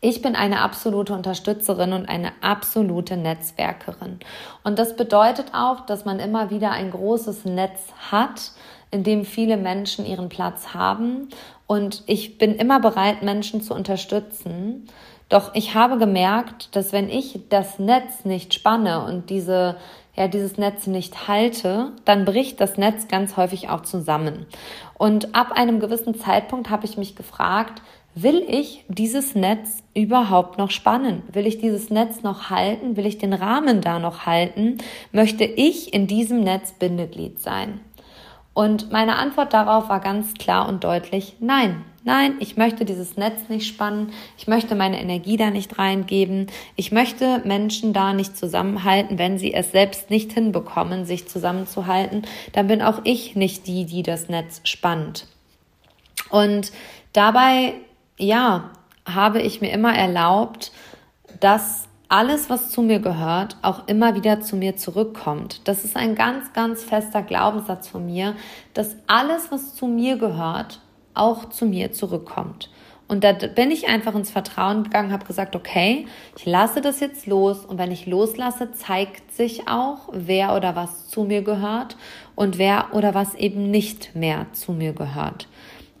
Ich 0.00 0.20
bin 0.20 0.34
eine 0.34 0.60
absolute 0.60 1.14
Unterstützerin 1.14 1.92
und 1.92 2.08
eine 2.08 2.32
absolute 2.40 3.16
Netzwerkerin. 3.16 4.18
Und 4.64 4.78
das 4.78 4.96
bedeutet 4.96 5.54
auch, 5.54 5.86
dass 5.86 6.04
man 6.04 6.18
immer 6.18 6.50
wieder 6.50 6.72
ein 6.72 6.90
großes 6.90 7.44
Netz 7.44 7.80
hat, 8.10 8.50
in 8.90 9.04
dem 9.04 9.24
viele 9.24 9.56
Menschen 9.56 10.04
ihren 10.04 10.28
Platz 10.28 10.74
haben. 10.74 11.28
Und 11.66 12.02
ich 12.06 12.36
bin 12.36 12.56
immer 12.56 12.80
bereit, 12.80 13.22
Menschen 13.22 13.62
zu 13.62 13.74
unterstützen. 13.74 14.88
Doch 15.28 15.54
ich 15.54 15.74
habe 15.74 15.96
gemerkt, 15.98 16.76
dass 16.76 16.92
wenn 16.92 17.08
ich 17.08 17.40
das 17.48 17.78
Netz 17.78 18.24
nicht 18.24 18.52
spanne 18.52 19.04
und 19.04 19.30
diese 19.30 19.76
ja, 20.14 20.28
dieses 20.28 20.58
Netz 20.58 20.86
nicht 20.86 21.26
halte, 21.26 21.92
dann 22.04 22.24
bricht 22.24 22.60
das 22.60 22.76
Netz 22.76 23.08
ganz 23.08 23.36
häufig 23.36 23.70
auch 23.70 23.82
zusammen. 23.82 24.46
Und 24.98 25.34
ab 25.34 25.52
einem 25.52 25.80
gewissen 25.80 26.14
Zeitpunkt 26.14 26.68
habe 26.68 26.84
ich 26.84 26.98
mich 26.98 27.16
gefragt, 27.16 27.82
will 28.14 28.44
ich 28.46 28.84
dieses 28.88 29.34
Netz 29.34 29.82
überhaupt 29.94 30.58
noch 30.58 30.70
spannen? 30.70 31.22
Will 31.32 31.46
ich 31.46 31.58
dieses 31.58 31.88
Netz 31.88 32.22
noch 32.22 32.50
halten? 32.50 32.96
Will 32.96 33.06
ich 33.06 33.18
den 33.18 33.32
Rahmen 33.32 33.80
da 33.80 33.98
noch 33.98 34.26
halten? 34.26 34.78
Möchte 35.12 35.44
ich 35.44 35.94
in 35.94 36.06
diesem 36.06 36.40
Netz 36.40 36.72
Bindeglied 36.72 37.40
sein? 37.40 37.80
Und 38.54 38.92
meine 38.92 39.16
Antwort 39.16 39.54
darauf 39.54 39.88
war 39.88 40.00
ganz 40.00 40.34
klar 40.34 40.68
und 40.68 40.84
deutlich, 40.84 41.36
nein, 41.40 41.86
Nein, 42.04 42.36
ich 42.40 42.56
möchte 42.56 42.84
dieses 42.84 43.16
Netz 43.16 43.48
nicht 43.48 43.66
spannen. 43.66 44.12
Ich 44.36 44.48
möchte 44.48 44.74
meine 44.74 45.00
Energie 45.00 45.36
da 45.36 45.50
nicht 45.50 45.78
reingeben. 45.78 46.48
Ich 46.74 46.90
möchte 46.90 47.40
Menschen 47.44 47.92
da 47.92 48.12
nicht 48.12 48.36
zusammenhalten, 48.36 49.18
wenn 49.18 49.38
sie 49.38 49.54
es 49.54 49.70
selbst 49.70 50.10
nicht 50.10 50.32
hinbekommen, 50.32 51.04
sich 51.04 51.28
zusammenzuhalten. 51.28 52.22
Dann 52.52 52.66
bin 52.66 52.82
auch 52.82 53.02
ich 53.04 53.36
nicht 53.36 53.68
die, 53.68 53.84
die 53.84 54.02
das 54.02 54.28
Netz 54.28 54.62
spannt. 54.64 55.28
Und 56.28 56.72
dabei, 57.12 57.74
ja, 58.18 58.70
habe 59.06 59.40
ich 59.40 59.60
mir 59.60 59.70
immer 59.70 59.94
erlaubt, 59.94 60.72
dass 61.38 61.88
alles, 62.08 62.50
was 62.50 62.70
zu 62.70 62.82
mir 62.82 62.98
gehört, 62.98 63.56
auch 63.62 63.86
immer 63.86 64.14
wieder 64.16 64.40
zu 64.40 64.56
mir 64.56 64.76
zurückkommt. 64.76 65.60
Das 65.68 65.84
ist 65.84 65.96
ein 65.96 66.14
ganz, 66.14 66.52
ganz 66.52 66.82
fester 66.82 67.22
Glaubenssatz 67.22 67.88
von 67.88 68.04
mir, 68.06 68.34
dass 68.74 68.96
alles, 69.06 69.50
was 69.50 69.74
zu 69.74 69.86
mir 69.86 70.16
gehört, 70.16 70.80
auch 71.14 71.48
zu 71.48 71.66
mir 71.66 71.92
zurückkommt. 71.92 72.70
Und 73.08 73.24
da 73.24 73.32
bin 73.32 73.70
ich 73.70 73.88
einfach 73.88 74.14
ins 74.14 74.30
Vertrauen 74.30 74.84
gegangen, 74.84 75.12
habe 75.12 75.26
gesagt, 75.26 75.54
okay, 75.54 76.06
ich 76.38 76.46
lasse 76.46 76.80
das 76.80 77.00
jetzt 77.00 77.26
los 77.26 77.66
und 77.66 77.76
wenn 77.76 77.90
ich 77.90 78.06
loslasse, 78.06 78.72
zeigt 78.72 79.32
sich 79.32 79.68
auch, 79.68 80.08
wer 80.12 80.56
oder 80.56 80.76
was 80.76 81.08
zu 81.08 81.24
mir 81.24 81.42
gehört 81.42 81.96
und 82.36 82.56
wer 82.56 82.94
oder 82.94 83.12
was 83.12 83.34
eben 83.34 83.70
nicht 83.70 84.16
mehr 84.16 84.46
zu 84.52 84.72
mir 84.72 84.94
gehört. 84.94 85.46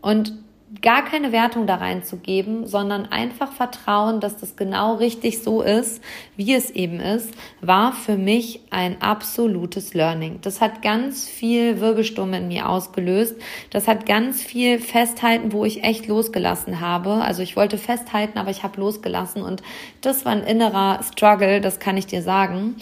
Und 0.00 0.32
gar 0.80 1.04
keine 1.04 1.32
Wertung 1.32 1.66
da 1.66 1.76
reinzugeben, 1.76 2.66
sondern 2.66 3.06
einfach 3.06 3.52
Vertrauen, 3.52 4.20
dass 4.20 4.38
das 4.38 4.56
genau 4.56 4.94
richtig 4.94 5.42
so 5.42 5.60
ist, 5.60 6.02
wie 6.36 6.54
es 6.54 6.70
eben 6.70 7.00
ist, 7.00 7.34
war 7.60 7.92
für 7.92 8.16
mich 8.16 8.60
ein 8.70 9.02
absolutes 9.02 9.92
Learning. 9.92 10.38
Das 10.40 10.60
hat 10.60 10.80
ganz 10.80 11.28
viel 11.28 11.80
Wirbelsturm 11.80 12.32
in 12.32 12.48
mir 12.48 12.68
ausgelöst. 12.68 13.36
Das 13.70 13.88
hat 13.88 14.06
ganz 14.06 14.42
viel 14.42 14.78
Festhalten, 14.78 15.52
wo 15.52 15.64
ich 15.64 15.84
echt 15.84 16.06
losgelassen 16.06 16.80
habe. 16.80 17.14
Also 17.14 17.42
ich 17.42 17.56
wollte 17.56 17.76
festhalten, 17.76 18.38
aber 18.38 18.50
ich 18.50 18.62
habe 18.62 18.80
losgelassen 18.80 19.42
und 19.42 19.62
das 20.00 20.24
war 20.24 20.32
ein 20.32 20.44
innerer 20.44 21.00
Struggle, 21.02 21.60
das 21.60 21.80
kann 21.80 21.96
ich 21.96 22.06
dir 22.06 22.22
sagen. 22.22 22.76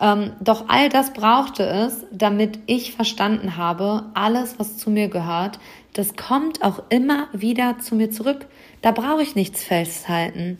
Ähm, 0.00 0.32
doch 0.40 0.64
all 0.68 0.88
das 0.88 1.12
brauchte 1.12 1.64
es, 1.64 2.04
damit 2.10 2.58
ich 2.66 2.94
verstanden 2.94 3.56
habe, 3.56 4.06
alles, 4.14 4.58
was 4.58 4.76
zu 4.76 4.90
mir 4.90 5.08
gehört, 5.08 5.58
das 5.94 6.16
kommt 6.16 6.62
auch 6.62 6.82
immer 6.90 7.28
wieder 7.32 7.78
zu 7.78 7.94
mir 7.94 8.10
zurück. 8.10 8.46
Da 8.82 8.90
brauche 8.90 9.22
ich 9.22 9.34
nichts 9.34 9.64
festhalten. 9.64 10.58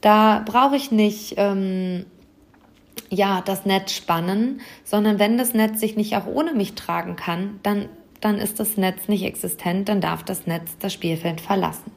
Da 0.00 0.42
brauche 0.46 0.76
ich 0.76 0.90
nicht, 0.90 1.34
ähm, 1.36 2.06
ja, 3.10 3.42
das 3.42 3.66
Netz 3.66 3.92
spannen, 3.92 4.60
sondern 4.84 5.18
wenn 5.18 5.38
das 5.38 5.54
Netz 5.54 5.80
sich 5.80 5.96
nicht 5.96 6.16
auch 6.16 6.26
ohne 6.26 6.54
mich 6.54 6.74
tragen 6.74 7.16
kann, 7.16 7.58
dann, 7.62 7.88
dann 8.20 8.38
ist 8.38 8.60
das 8.60 8.76
Netz 8.76 9.08
nicht 9.08 9.24
existent, 9.24 9.88
dann 9.88 10.00
darf 10.00 10.22
das 10.22 10.46
Netz 10.46 10.76
das 10.78 10.92
Spielfeld 10.92 11.40
verlassen. 11.40 11.90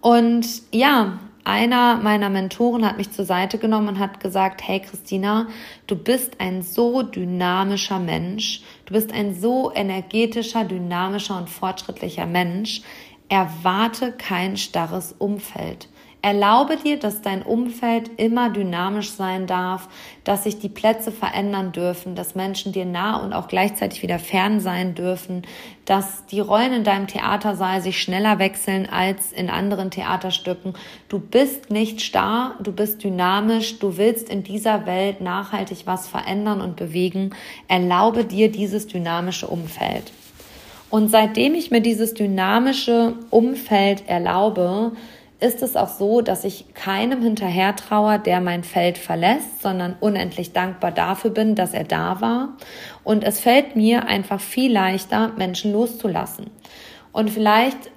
Und 0.00 0.46
ja, 0.72 1.18
einer 1.44 1.96
meiner 1.96 2.30
Mentoren 2.30 2.84
hat 2.84 2.98
mich 2.98 3.10
zur 3.10 3.24
Seite 3.24 3.58
genommen 3.58 3.88
und 3.88 3.98
hat 3.98 4.20
gesagt, 4.20 4.66
hey 4.66 4.80
Christina, 4.80 5.48
du 5.86 5.96
bist 5.96 6.40
ein 6.40 6.62
so 6.62 7.02
dynamischer 7.02 7.98
Mensch, 7.98 8.62
du 8.86 8.94
bist 8.94 9.12
ein 9.12 9.34
so 9.34 9.72
energetischer, 9.74 10.64
dynamischer 10.64 11.36
und 11.38 11.48
fortschrittlicher 11.50 12.26
Mensch. 12.26 12.82
Erwarte 13.28 14.12
kein 14.12 14.56
starres 14.56 15.14
Umfeld. 15.16 15.88
Erlaube 16.22 16.76
dir, 16.76 16.98
dass 16.98 17.22
dein 17.22 17.42
Umfeld 17.42 18.10
immer 18.18 18.50
dynamisch 18.50 19.10
sein 19.10 19.46
darf, 19.46 19.88
dass 20.22 20.44
sich 20.44 20.58
die 20.58 20.68
Plätze 20.68 21.12
verändern 21.12 21.72
dürfen, 21.72 22.14
dass 22.14 22.34
Menschen 22.34 22.72
dir 22.72 22.84
nah 22.84 23.16
und 23.16 23.32
auch 23.32 23.48
gleichzeitig 23.48 24.02
wieder 24.02 24.18
fern 24.18 24.60
sein 24.60 24.94
dürfen, 24.94 25.42
dass 25.86 26.26
die 26.26 26.40
Rollen 26.40 26.74
in 26.74 26.84
deinem 26.84 27.06
Theatersaal 27.06 27.80
sich 27.80 28.02
schneller 28.02 28.38
wechseln 28.38 28.86
als 28.86 29.32
in 29.32 29.48
anderen 29.48 29.90
Theaterstücken. 29.90 30.74
Du 31.08 31.18
bist 31.18 31.70
nicht 31.70 32.02
starr, 32.02 32.54
du 32.60 32.72
bist 32.72 33.02
dynamisch, 33.02 33.78
du 33.78 33.96
willst 33.96 34.28
in 34.28 34.42
dieser 34.42 34.84
Welt 34.84 35.22
nachhaltig 35.22 35.82
was 35.86 36.06
verändern 36.06 36.60
und 36.60 36.76
bewegen. 36.76 37.30
Erlaube 37.66 38.26
dir 38.26 38.52
dieses 38.52 38.86
dynamische 38.86 39.46
Umfeld. 39.46 40.12
Und 40.90 41.08
seitdem 41.08 41.54
ich 41.54 41.70
mir 41.70 41.80
dieses 41.80 42.14
dynamische 42.14 43.14
Umfeld 43.30 44.08
erlaube, 44.08 44.92
ist 45.40 45.62
es 45.62 45.74
auch 45.74 45.88
so, 45.88 46.20
dass 46.20 46.44
ich 46.44 46.74
keinem 46.74 47.22
hinterher 47.22 47.74
traue, 47.74 48.18
der 48.18 48.40
mein 48.40 48.62
Feld 48.62 48.98
verlässt, 48.98 49.62
sondern 49.62 49.96
unendlich 49.98 50.52
dankbar 50.52 50.92
dafür 50.92 51.30
bin, 51.30 51.54
dass 51.54 51.72
er 51.72 51.84
da 51.84 52.20
war. 52.20 52.56
Und 53.04 53.24
es 53.24 53.40
fällt 53.40 53.74
mir 53.74 54.06
einfach 54.06 54.40
viel 54.40 54.70
leichter, 54.72 55.32
Menschen 55.36 55.72
loszulassen. 55.72 56.50
Und 57.12 57.30
vielleicht 57.30 57.90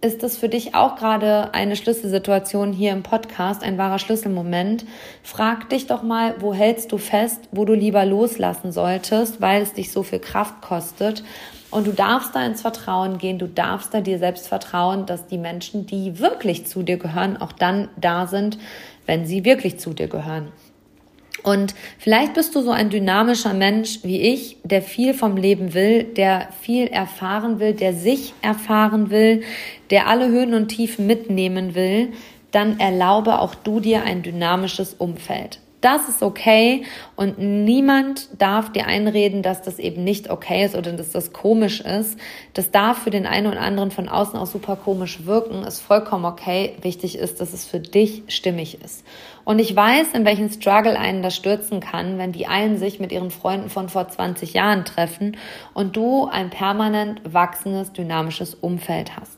ist 0.00 0.22
es 0.22 0.36
für 0.38 0.48
dich 0.48 0.74
auch 0.74 0.96
gerade 0.96 1.52
eine 1.54 1.76
Schlüsselsituation 1.76 2.72
hier 2.72 2.92
im 2.92 3.02
Podcast, 3.02 3.62
ein 3.62 3.78
wahrer 3.78 3.98
Schlüsselmoment. 3.98 4.86
Frag 5.22 5.68
dich 5.70 5.86
doch 5.86 6.02
mal, 6.02 6.36
wo 6.40 6.54
hältst 6.54 6.92
du 6.92 6.98
fest, 6.98 7.48
wo 7.50 7.64
du 7.64 7.74
lieber 7.74 8.04
loslassen 8.04 8.72
solltest, 8.72 9.40
weil 9.40 9.62
es 9.62 9.72
dich 9.72 9.92
so 9.92 10.02
viel 10.02 10.20
Kraft 10.20 10.62
kostet 10.62 11.24
und 11.70 11.86
du 11.86 11.92
darfst 11.92 12.34
da 12.34 12.44
ins 12.44 12.62
Vertrauen 12.62 13.18
gehen, 13.18 13.38
du 13.38 13.48
darfst 13.48 13.92
da 13.92 14.00
dir 14.00 14.18
selbst 14.18 14.48
vertrauen, 14.48 15.06
dass 15.06 15.26
die 15.26 15.38
Menschen, 15.38 15.86
die 15.86 16.18
wirklich 16.18 16.66
zu 16.66 16.82
dir 16.82 16.96
gehören, 16.96 17.36
auch 17.36 17.52
dann 17.52 17.88
da 17.96 18.26
sind, 18.26 18.58
wenn 19.06 19.26
sie 19.26 19.44
wirklich 19.44 19.78
zu 19.78 19.92
dir 19.92 20.08
gehören. 20.08 20.52
Und 21.42 21.74
vielleicht 21.98 22.34
bist 22.34 22.54
du 22.54 22.62
so 22.62 22.70
ein 22.70 22.90
dynamischer 22.90 23.54
Mensch 23.54 24.00
wie 24.02 24.20
ich, 24.20 24.56
der 24.64 24.82
viel 24.82 25.14
vom 25.14 25.36
Leben 25.36 25.74
will, 25.74 26.02
der 26.02 26.48
viel 26.60 26.86
erfahren 26.86 27.60
will, 27.60 27.72
der 27.72 27.92
sich 27.92 28.34
erfahren 28.42 29.10
will, 29.10 29.42
der 29.90 30.08
alle 30.08 30.28
Höhen 30.28 30.54
und 30.54 30.68
Tiefen 30.68 31.06
mitnehmen 31.06 31.74
will, 31.74 32.12
dann 32.50 32.80
erlaube 32.80 33.38
auch 33.38 33.54
du 33.54 33.80
dir 33.80 34.02
ein 34.02 34.22
dynamisches 34.22 34.94
Umfeld 34.94 35.60
das 35.80 36.08
ist 36.08 36.22
okay 36.22 36.84
und 37.16 37.38
niemand 37.38 38.28
darf 38.38 38.72
dir 38.72 38.86
einreden, 38.86 39.42
dass 39.42 39.62
das 39.62 39.78
eben 39.78 40.04
nicht 40.04 40.30
okay 40.30 40.64
ist 40.64 40.74
oder 40.74 40.92
dass 40.92 41.10
das 41.10 41.32
komisch 41.32 41.80
ist. 41.80 42.18
Das 42.54 42.70
darf 42.70 43.02
für 43.02 43.10
den 43.10 43.26
einen 43.26 43.46
oder 43.46 43.60
anderen 43.60 43.90
von 43.90 44.08
außen 44.08 44.38
auch 44.38 44.46
super 44.46 44.76
komisch 44.76 45.26
wirken, 45.26 45.62
ist 45.64 45.80
vollkommen 45.80 46.24
okay. 46.24 46.76
Wichtig 46.80 47.18
ist, 47.18 47.40
dass 47.40 47.52
es 47.52 47.66
für 47.66 47.80
dich 47.80 48.22
stimmig 48.28 48.82
ist. 48.82 49.04
Und 49.44 49.58
ich 49.58 49.76
weiß, 49.76 50.12
in 50.14 50.24
welchen 50.24 50.50
Struggle 50.50 50.98
einen 50.98 51.22
das 51.22 51.36
stürzen 51.36 51.80
kann, 51.80 52.18
wenn 52.18 52.32
die 52.32 52.46
einen 52.46 52.78
sich 52.78 52.98
mit 52.98 53.12
ihren 53.12 53.30
Freunden 53.30 53.68
von 53.68 53.88
vor 53.88 54.08
20 54.08 54.54
Jahren 54.54 54.84
treffen 54.84 55.36
und 55.74 55.94
du 55.94 56.26
ein 56.26 56.50
permanent 56.50 57.20
wachsendes, 57.24 57.92
dynamisches 57.92 58.54
Umfeld 58.54 59.16
hast. 59.16 59.35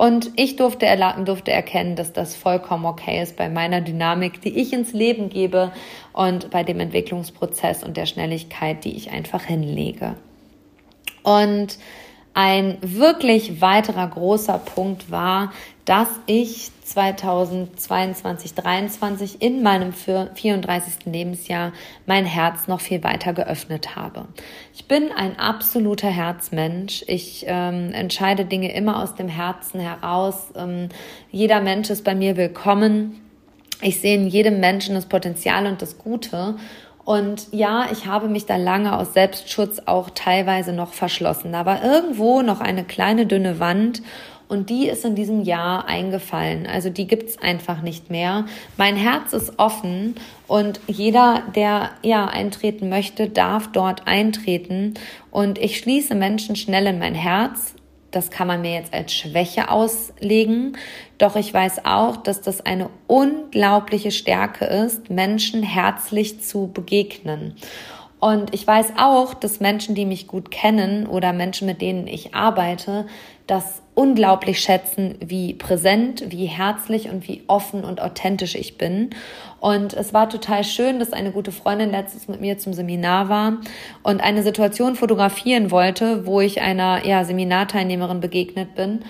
Und 0.00 0.30
ich 0.36 0.56
durfte, 0.56 0.86
durfte 1.26 1.52
erkennen, 1.52 1.94
dass 1.94 2.14
das 2.14 2.34
vollkommen 2.34 2.86
okay 2.86 3.22
ist 3.22 3.36
bei 3.36 3.50
meiner 3.50 3.82
Dynamik, 3.82 4.40
die 4.40 4.58
ich 4.58 4.72
ins 4.72 4.94
Leben 4.94 5.28
gebe 5.28 5.72
und 6.14 6.48
bei 6.48 6.64
dem 6.64 6.80
Entwicklungsprozess 6.80 7.84
und 7.84 7.98
der 7.98 8.06
Schnelligkeit, 8.06 8.82
die 8.86 8.96
ich 8.96 9.10
einfach 9.10 9.42
hinlege. 9.44 10.16
Und 11.22 11.76
Ein 12.32 12.78
wirklich 12.80 13.60
weiterer 13.60 14.06
großer 14.06 14.58
Punkt 14.58 15.10
war, 15.10 15.52
dass 15.84 16.08
ich 16.26 16.70
2022, 16.84 18.54
2023 18.54 19.42
in 19.42 19.62
meinem 19.64 19.92
34. 19.92 21.06
Lebensjahr 21.06 21.72
mein 22.06 22.24
Herz 22.24 22.68
noch 22.68 22.80
viel 22.80 23.02
weiter 23.02 23.32
geöffnet 23.32 23.96
habe. 23.96 24.26
Ich 24.74 24.86
bin 24.86 25.10
ein 25.10 25.38
absoluter 25.40 26.08
Herzmensch. 26.08 27.04
Ich 27.08 27.44
ähm, 27.48 27.92
entscheide 27.92 28.44
Dinge 28.44 28.72
immer 28.72 29.02
aus 29.02 29.16
dem 29.16 29.28
Herzen 29.28 29.80
heraus. 29.80 30.52
Ähm, 30.56 30.88
jeder 31.32 31.60
Mensch 31.60 31.90
ist 31.90 32.04
bei 32.04 32.14
mir 32.14 32.36
willkommen. 32.36 33.20
Ich 33.82 34.00
sehe 34.00 34.14
in 34.14 34.28
jedem 34.28 34.60
Menschen 34.60 34.94
das 34.94 35.06
Potenzial 35.06 35.66
und 35.66 35.82
das 35.82 35.98
Gute. 35.98 36.56
Und 37.10 37.48
ja, 37.50 37.88
ich 37.90 38.06
habe 38.06 38.28
mich 38.28 38.46
da 38.46 38.54
lange 38.54 38.96
aus 38.96 39.14
Selbstschutz 39.14 39.82
auch 39.84 40.10
teilweise 40.10 40.72
noch 40.72 40.92
verschlossen. 40.92 41.50
Da 41.50 41.66
war 41.66 41.82
irgendwo 41.82 42.40
noch 42.40 42.60
eine 42.60 42.84
kleine 42.84 43.26
dünne 43.26 43.58
Wand 43.58 44.00
und 44.46 44.70
die 44.70 44.86
ist 44.86 45.04
in 45.04 45.16
diesem 45.16 45.42
Jahr 45.42 45.88
eingefallen. 45.88 46.68
Also 46.72 46.88
die 46.88 47.08
gibt's 47.08 47.36
einfach 47.36 47.82
nicht 47.82 48.10
mehr. 48.10 48.44
Mein 48.76 48.94
Herz 48.94 49.32
ist 49.32 49.58
offen 49.58 50.14
und 50.46 50.78
jeder, 50.86 51.42
der 51.56 51.90
ja 52.02 52.26
eintreten 52.26 52.88
möchte, 52.88 53.28
darf 53.28 53.72
dort 53.72 54.06
eintreten. 54.06 54.94
Und 55.32 55.58
ich 55.58 55.78
schließe 55.78 56.14
Menschen 56.14 56.54
schnell 56.54 56.86
in 56.86 57.00
mein 57.00 57.16
Herz. 57.16 57.74
Das 58.10 58.30
kann 58.30 58.48
man 58.48 58.60
mir 58.62 58.74
jetzt 58.74 58.92
als 58.92 59.12
Schwäche 59.12 59.70
auslegen. 59.70 60.76
Doch 61.18 61.36
ich 61.36 61.52
weiß 61.52 61.84
auch, 61.84 62.16
dass 62.16 62.40
das 62.40 62.60
eine 62.64 62.90
unglaubliche 63.06 64.10
Stärke 64.10 64.64
ist, 64.64 65.10
Menschen 65.10 65.62
herzlich 65.62 66.42
zu 66.42 66.70
begegnen. 66.72 67.54
Und 68.18 68.52
ich 68.52 68.66
weiß 68.66 68.92
auch, 68.98 69.32
dass 69.32 69.60
Menschen, 69.60 69.94
die 69.94 70.04
mich 70.04 70.26
gut 70.26 70.50
kennen 70.50 71.06
oder 71.06 71.32
Menschen, 71.32 71.66
mit 71.66 71.80
denen 71.80 72.06
ich 72.06 72.34
arbeite, 72.34 73.06
das 73.50 73.82
unglaublich 73.94 74.60
schätzen, 74.60 75.16
wie 75.20 75.52
präsent, 75.54 76.24
wie 76.28 76.46
herzlich 76.46 77.10
und 77.10 77.26
wie 77.28 77.42
offen 77.48 77.84
und 77.84 78.00
authentisch 78.00 78.54
ich 78.54 78.78
bin. 78.78 79.10
Und 79.58 79.92
es 79.92 80.14
war 80.14 80.30
total 80.30 80.64
schön, 80.64 80.98
dass 80.98 81.12
eine 81.12 81.32
gute 81.32 81.52
Freundin 81.52 81.90
letztens 81.90 82.28
mit 82.28 82.40
mir 82.40 82.56
zum 82.58 82.72
Seminar 82.72 83.28
war 83.28 83.58
und 84.02 84.22
eine 84.22 84.42
Situation 84.42 84.94
fotografieren 84.94 85.70
wollte, 85.70 86.24
wo 86.24 86.40
ich 86.40 86.60
einer 86.60 87.04
ja, 87.04 87.24
Seminarteilnehmerin 87.24 88.20
begegnet 88.20 88.74
bin. 88.74 89.00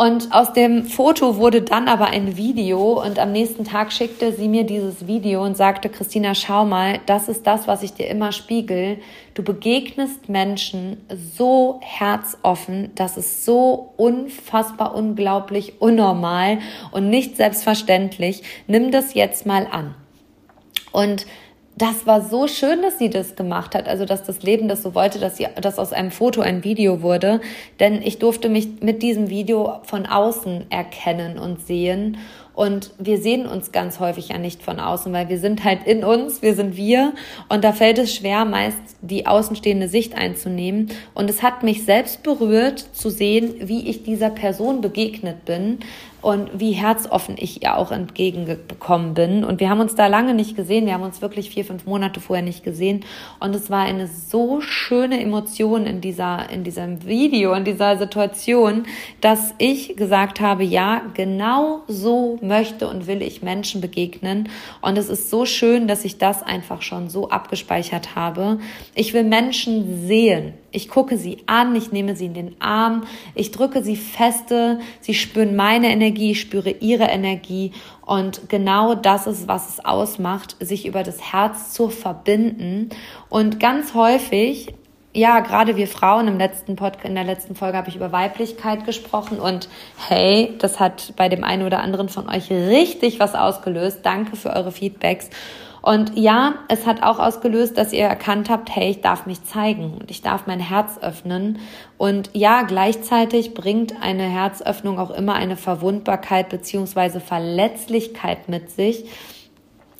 Und 0.00 0.32
aus 0.32 0.54
dem 0.54 0.86
Foto 0.86 1.36
wurde 1.36 1.60
dann 1.60 1.86
aber 1.86 2.06
ein 2.06 2.38
Video 2.38 3.04
und 3.04 3.18
am 3.18 3.32
nächsten 3.32 3.64
Tag 3.64 3.92
schickte 3.92 4.32
sie 4.32 4.48
mir 4.48 4.64
dieses 4.64 5.06
Video 5.06 5.44
und 5.44 5.58
sagte, 5.58 5.90
Christina, 5.90 6.34
schau 6.34 6.64
mal, 6.64 7.00
das 7.04 7.28
ist 7.28 7.46
das, 7.46 7.68
was 7.68 7.82
ich 7.82 7.92
dir 7.92 8.08
immer 8.08 8.32
spiegel. 8.32 8.96
Du 9.34 9.42
begegnest 9.42 10.30
Menschen 10.30 11.04
so 11.36 11.80
herzoffen, 11.82 12.92
das 12.94 13.18
ist 13.18 13.44
so 13.44 13.92
unfassbar, 13.98 14.94
unglaublich, 14.94 15.82
unnormal 15.82 16.60
und 16.92 17.10
nicht 17.10 17.36
selbstverständlich. 17.36 18.42
Nimm 18.66 18.92
das 18.92 19.12
jetzt 19.12 19.44
mal 19.44 19.66
an. 19.70 19.94
Und 20.92 21.26
das 21.80 22.06
war 22.06 22.20
so 22.20 22.46
schön, 22.46 22.82
dass 22.82 22.98
sie 22.98 23.08
das 23.08 23.36
gemacht 23.36 23.74
hat, 23.74 23.88
also 23.88 24.04
dass 24.04 24.22
das 24.22 24.42
Leben 24.42 24.68
das 24.68 24.82
so 24.82 24.94
wollte, 24.94 25.18
dass 25.18 25.38
sie, 25.38 25.46
dass 25.60 25.78
aus 25.78 25.92
einem 25.92 26.10
Foto 26.10 26.42
ein 26.42 26.62
Video 26.62 27.00
wurde, 27.00 27.40
denn 27.78 28.02
ich 28.02 28.18
durfte 28.18 28.50
mich 28.50 28.82
mit 28.82 29.02
diesem 29.02 29.30
Video 29.30 29.80
von 29.84 30.04
außen 30.04 30.66
erkennen 30.70 31.38
und 31.38 31.66
sehen 31.66 32.18
und 32.60 32.90
wir 32.98 33.16
sehen 33.16 33.46
uns 33.46 33.72
ganz 33.72 34.00
häufig 34.00 34.28
ja 34.28 34.36
nicht 34.36 34.62
von 34.62 34.80
außen, 34.80 35.10
weil 35.14 35.30
wir 35.30 35.38
sind 35.38 35.64
halt 35.64 35.86
in 35.86 36.04
uns, 36.04 36.42
wir 36.42 36.54
sind 36.54 36.76
wir. 36.76 37.14
Und 37.48 37.64
da 37.64 37.72
fällt 37.72 37.96
es 37.96 38.14
schwer, 38.14 38.44
meist 38.44 38.76
die 39.00 39.26
außenstehende 39.26 39.88
Sicht 39.88 40.14
einzunehmen. 40.14 40.90
Und 41.14 41.30
es 41.30 41.42
hat 41.42 41.62
mich 41.62 41.86
selbst 41.86 42.22
berührt 42.22 42.80
zu 42.92 43.08
sehen, 43.08 43.54
wie 43.60 43.88
ich 43.88 44.02
dieser 44.02 44.28
Person 44.28 44.82
begegnet 44.82 45.46
bin 45.46 45.78
und 46.22 46.58
wie 46.58 46.72
herzoffen 46.72 47.36
ich 47.38 47.62
ihr 47.62 47.76
auch 47.76 47.90
entgegengekommen 47.90 49.14
bin. 49.14 49.44
Und 49.44 49.60
wir 49.60 49.70
haben 49.70 49.80
uns 49.80 49.94
da 49.94 50.06
lange 50.06 50.34
nicht 50.34 50.56
gesehen. 50.56 50.86
Wir 50.86 50.94
haben 50.94 51.02
uns 51.02 51.22
wirklich 51.22 51.50
vier, 51.50 51.64
fünf 51.64 51.86
Monate 51.86 52.20
vorher 52.20 52.44
nicht 52.44 52.62
gesehen. 52.62 53.04
Und 53.38 53.54
es 53.54 53.70
war 53.70 53.84
eine 53.84 54.06
so 54.06 54.60
schöne 54.60 55.20
Emotion 55.20 55.86
in 55.86 56.00
dieser, 56.00 56.50
in 56.50 56.64
diesem 56.64 57.06
Video, 57.06 57.54
in 57.54 57.64
dieser 57.64 57.96
Situation, 57.96 58.84
dass 59.20 59.54
ich 59.58 59.96
gesagt 59.96 60.40
habe, 60.40 60.64
ja, 60.64 61.02
genau 61.14 61.82
so 61.88 62.38
möchte 62.42 62.88
und 62.88 63.06
will 63.06 63.22
ich 63.22 63.42
Menschen 63.42 63.80
begegnen. 63.80 64.48
Und 64.82 64.98
es 64.98 65.08
ist 65.08 65.30
so 65.30 65.46
schön, 65.46 65.88
dass 65.88 66.04
ich 66.04 66.18
das 66.18 66.42
einfach 66.42 66.82
schon 66.82 67.08
so 67.08 67.30
abgespeichert 67.30 68.14
habe. 68.14 68.58
Ich 68.94 69.14
will 69.14 69.24
Menschen 69.24 70.06
sehen. 70.06 70.54
Ich 70.72 70.88
gucke 70.88 71.16
sie 71.16 71.38
an, 71.46 71.74
ich 71.74 71.92
nehme 71.92 72.16
sie 72.16 72.26
in 72.26 72.34
den 72.34 72.60
Arm, 72.60 73.04
ich 73.34 73.50
drücke 73.50 73.82
sie 73.82 73.96
feste, 73.96 74.80
sie 75.00 75.14
spüren 75.14 75.56
meine 75.56 75.90
Energie, 75.90 76.32
ich 76.32 76.40
spüre 76.40 76.70
ihre 76.70 77.04
Energie. 77.04 77.72
Und 78.04 78.48
genau 78.48 78.94
das 78.94 79.26
ist, 79.26 79.48
was 79.48 79.68
es 79.68 79.84
ausmacht, 79.84 80.56
sich 80.60 80.86
über 80.86 81.02
das 81.02 81.32
Herz 81.32 81.72
zu 81.72 81.88
verbinden. 81.88 82.90
Und 83.28 83.60
ganz 83.60 83.94
häufig 83.94 84.74
ja, 85.12 85.40
gerade 85.40 85.76
wir 85.76 85.88
Frauen 85.88 86.28
im 86.28 86.38
letzten 86.38 86.76
Podcast, 86.76 87.06
in 87.06 87.16
der 87.16 87.24
letzten 87.24 87.56
Folge 87.56 87.76
habe 87.76 87.88
ich 87.88 87.96
über 87.96 88.12
Weiblichkeit 88.12 88.86
gesprochen 88.86 89.40
und 89.40 89.68
hey, 90.08 90.54
das 90.58 90.78
hat 90.78 91.14
bei 91.16 91.28
dem 91.28 91.42
einen 91.42 91.66
oder 91.66 91.80
anderen 91.80 92.08
von 92.08 92.28
euch 92.28 92.50
richtig 92.50 93.18
was 93.18 93.34
ausgelöst. 93.34 94.00
Danke 94.04 94.36
für 94.36 94.50
eure 94.50 94.70
Feedbacks. 94.70 95.28
Und 95.82 96.16
ja, 96.16 96.54
es 96.68 96.86
hat 96.86 97.02
auch 97.02 97.18
ausgelöst, 97.18 97.78
dass 97.78 97.92
ihr 97.92 98.04
erkannt 98.04 98.50
habt, 98.50 98.74
hey, 98.74 98.90
ich 98.90 99.00
darf 99.00 99.26
mich 99.26 99.44
zeigen 99.44 99.94
und 99.98 100.10
ich 100.10 100.22
darf 100.22 100.46
mein 100.46 100.60
Herz 100.60 100.98
öffnen. 101.00 101.58
Und 101.96 102.30
ja, 102.34 102.62
gleichzeitig 102.62 103.54
bringt 103.54 103.94
eine 104.02 104.24
Herzöffnung 104.24 104.98
auch 104.98 105.10
immer 105.10 105.34
eine 105.34 105.56
Verwundbarkeit 105.56 106.48
beziehungsweise 106.48 107.20
Verletzlichkeit 107.20 108.48
mit 108.48 108.70
sich. 108.70 109.04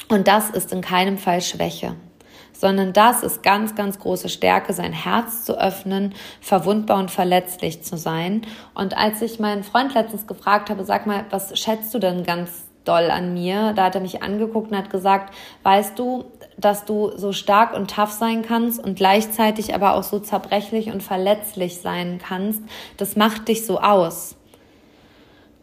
Und 0.08 0.28
das 0.28 0.50
ist 0.50 0.72
in 0.72 0.80
keinem 0.80 1.18
Fall 1.18 1.40
Schwäche 1.40 1.94
sondern 2.60 2.92
das 2.92 3.22
ist 3.22 3.42
ganz, 3.42 3.74
ganz 3.74 3.98
große 3.98 4.28
Stärke, 4.28 4.74
sein 4.74 4.92
Herz 4.92 5.44
zu 5.44 5.58
öffnen, 5.58 6.14
verwundbar 6.42 6.98
und 6.98 7.10
verletzlich 7.10 7.82
zu 7.82 7.96
sein. 7.96 8.42
Und 8.74 8.96
als 8.96 9.22
ich 9.22 9.40
meinen 9.40 9.64
Freund 9.64 9.94
letztens 9.94 10.26
gefragt 10.26 10.68
habe, 10.68 10.84
sag 10.84 11.06
mal, 11.06 11.24
was 11.30 11.58
schätzt 11.58 11.94
du 11.94 11.98
denn 11.98 12.22
ganz 12.22 12.69
doll 12.84 13.10
an 13.10 13.34
mir? 13.34 13.72
Da 13.74 13.84
hat 13.84 13.94
er 13.94 14.00
mich 14.00 14.22
angeguckt 14.22 14.70
und 14.70 14.76
hat 14.76 14.90
gesagt, 14.90 15.34
weißt 15.62 15.98
du, 15.98 16.24
dass 16.56 16.84
du 16.84 17.12
so 17.16 17.32
stark 17.32 17.74
und 17.74 17.90
tough 17.90 18.10
sein 18.10 18.42
kannst 18.42 18.82
und 18.82 18.96
gleichzeitig 18.96 19.74
aber 19.74 19.94
auch 19.94 20.02
so 20.02 20.18
zerbrechlich 20.18 20.92
und 20.92 21.02
verletzlich 21.02 21.80
sein 21.80 22.18
kannst, 22.18 22.62
das 22.96 23.16
macht 23.16 23.48
dich 23.48 23.66
so 23.66 23.80
aus. 23.80 24.36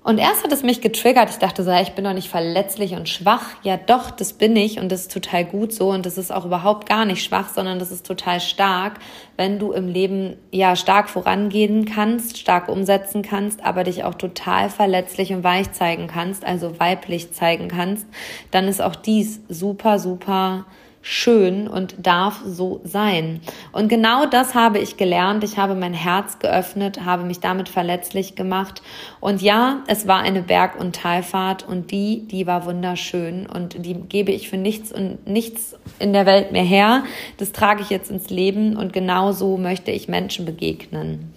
Und 0.07 0.19
erst 0.19 0.45
hat 0.45 0.53
es 0.53 0.63
mich 0.63 0.79
getriggert. 0.79 1.31
Ich 1.31 1.35
dachte 1.35 1.65
so, 1.65 1.71
ich 1.73 1.91
bin 1.91 2.05
doch 2.05 2.13
nicht 2.13 2.29
verletzlich 2.29 2.93
und 2.93 3.09
schwach. 3.09 3.43
Ja, 3.63 3.75
doch, 3.75 4.09
das 4.09 4.31
bin 4.31 4.55
ich 4.55 4.79
und 4.79 4.89
das 4.89 5.01
ist 5.01 5.11
total 5.11 5.43
gut 5.43 5.73
so 5.73 5.89
und 5.89 6.05
das 6.05 6.17
ist 6.17 6.31
auch 6.31 6.45
überhaupt 6.45 6.87
gar 6.87 7.03
nicht 7.03 7.21
schwach, 7.21 7.49
sondern 7.53 7.77
das 7.77 7.91
ist 7.91 8.05
total 8.07 8.39
stark, 8.39 8.99
wenn 9.35 9.59
du 9.59 9.73
im 9.73 9.89
Leben 9.89 10.37
ja 10.49 10.77
stark 10.77 11.09
vorangehen 11.09 11.83
kannst, 11.83 12.37
stark 12.37 12.69
umsetzen 12.69 13.21
kannst, 13.21 13.65
aber 13.65 13.83
dich 13.83 14.05
auch 14.05 14.15
total 14.15 14.69
verletzlich 14.69 15.33
und 15.33 15.43
weich 15.43 15.73
zeigen 15.73 16.07
kannst, 16.07 16.45
also 16.45 16.79
weiblich 16.79 17.33
zeigen 17.33 17.67
kannst, 17.67 18.07
dann 18.51 18.69
ist 18.69 18.81
auch 18.81 18.95
dies 18.95 19.41
super, 19.49 19.99
super 19.99 20.63
schön 21.09 21.69
und 21.69 21.95
darf 22.05 22.41
so 22.45 22.81
sein. 22.83 23.39
Und 23.71 23.87
genau 23.87 24.25
das 24.25 24.55
habe 24.55 24.79
ich 24.79 24.97
gelernt. 24.97 25.41
Ich 25.45 25.57
habe 25.57 25.73
mein 25.73 25.93
Herz 25.93 26.39
geöffnet, 26.39 27.05
habe 27.05 27.23
mich 27.23 27.39
damit 27.39 27.69
verletzlich 27.69 28.35
gemacht. 28.35 28.81
Und 29.21 29.41
ja, 29.41 29.83
es 29.87 30.05
war 30.05 30.19
eine 30.19 30.41
Berg- 30.41 30.77
und 30.77 30.97
Talfahrt 30.97 31.65
und 31.65 31.91
die, 31.91 32.27
die 32.27 32.45
war 32.45 32.65
wunderschön 32.65 33.47
und 33.47 33.85
die 33.85 33.93
gebe 33.93 34.33
ich 34.33 34.49
für 34.49 34.57
nichts 34.57 34.91
und 34.91 35.25
nichts 35.25 35.77
in 35.99 36.11
der 36.11 36.25
Welt 36.25 36.51
mehr 36.51 36.65
her. 36.65 37.05
Das 37.37 37.53
trage 37.53 37.81
ich 37.83 37.89
jetzt 37.89 38.11
ins 38.11 38.29
Leben 38.29 38.75
und 38.75 38.91
genau 38.91 39.31
so 39.31 39.55
möchte 39.55 39.91
ich 39.91 40.09
Menschen 40.09 40.45
begegnen 40.45 41.33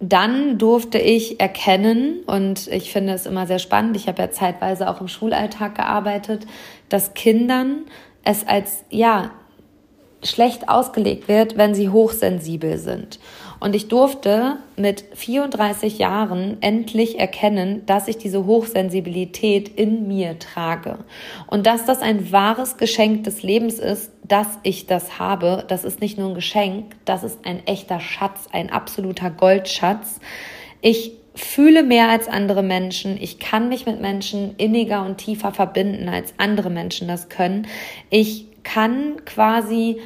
dann 0.00 0.56
durfte 0.56 0.98
ich 0.98 1.40
erkennen, 1.40 2.20
und 2.26 2.68
ich 2.68 2.90
finde 2.90 3.12
es 3.12 3.26
immer 3.26 3.46
sehr 3.46 3.58
spannend, 3.58 3.96
ich 3.96 4.08
habe 4.08 4.22
ja 4.22 4.30
zeitweise 4.30 4.88
auch 4.88 5.00
im 5.00 5.08
Schulalltag 5.08 5.74
gearbeitet, 5.76 6.46
dass 6.88 7.12
Kindern 7.12 7.82
es 8.24 8.46
als, 8.46 8.84
ja, 8.88 9.30
schlecht 10.22 10.68
ausgelegt 10.68 11.28
wird, 11.28 11.56
wenn 11.56 11.74
sie 11.74 11.90
hochsensibel 11.90 12.78
sind. 12.78 13.18
Und 13.60 13.76
ich 13.76 13.88
durfte 13.88 14.56
mit 14.76 15.04
34 15.14 15.98
Jahren 15.98 16.56
endlich 16.62 17.18
erkennen, 17.18 17.84
dass 17.84 18.08
ich 18.08 18.16
diese 18.16 18.46
Hochsensibilität 18.46 19.68
in 19.68 20.08
mir 20.08 20.38
trage. 20.38 20.98
Und 21.46 21.66
dass 21.66 21.84
das 21.84 22.00
ein 22.00 22.32
wahres 22.32 22.78
Geschenk 22.78 23.24
des 23.24 23.42
Lebens 23.42 23.78
ist, 23.78 24.10
dass 24.26 24.46
ich 24.62 24.86
das 24.86 25.18
habe. 25.18 25.64
Das 25.68 25.84
ist 25.84 26.00
nicht 26.00 26.18
nur 26.18 26.30
ein 26.30 26.34
Geschenk, 26.34 26.96
das 27.04 27.22
ist 27.22 27.44
ein 27.44 27.66
echter 27.66 28.00
Schatz, 28.00 28.48
ein 28.50 28.70
absoluter 28.70 29.30
Goldschatz. 29.30 30.20
Ich 30.80 31.12
fühle 31.34 31.82
mehr 31.82 32.08
als 32.08 32.28
andere 32.28 32.62
Menschen. 32.62 33.18
Ich 33.20 33.38
kann 33.38 33.68
mich 33.68 33.86
mit 33.86 34.00
Menschen 34.00 34.56
inniger 34.56 35.04
und 35.04 35.18
tiefer 35.18 35.52
verbinden, 35.52 36.08
als 36.08 36.32
andere 36.38 36.70
Menschen 36.70 37.08
das 37.08 37.28
können. 37.28 37.66
Ich 38.08 38.46
kann 38.62 39.24
quasi 39.24 40.00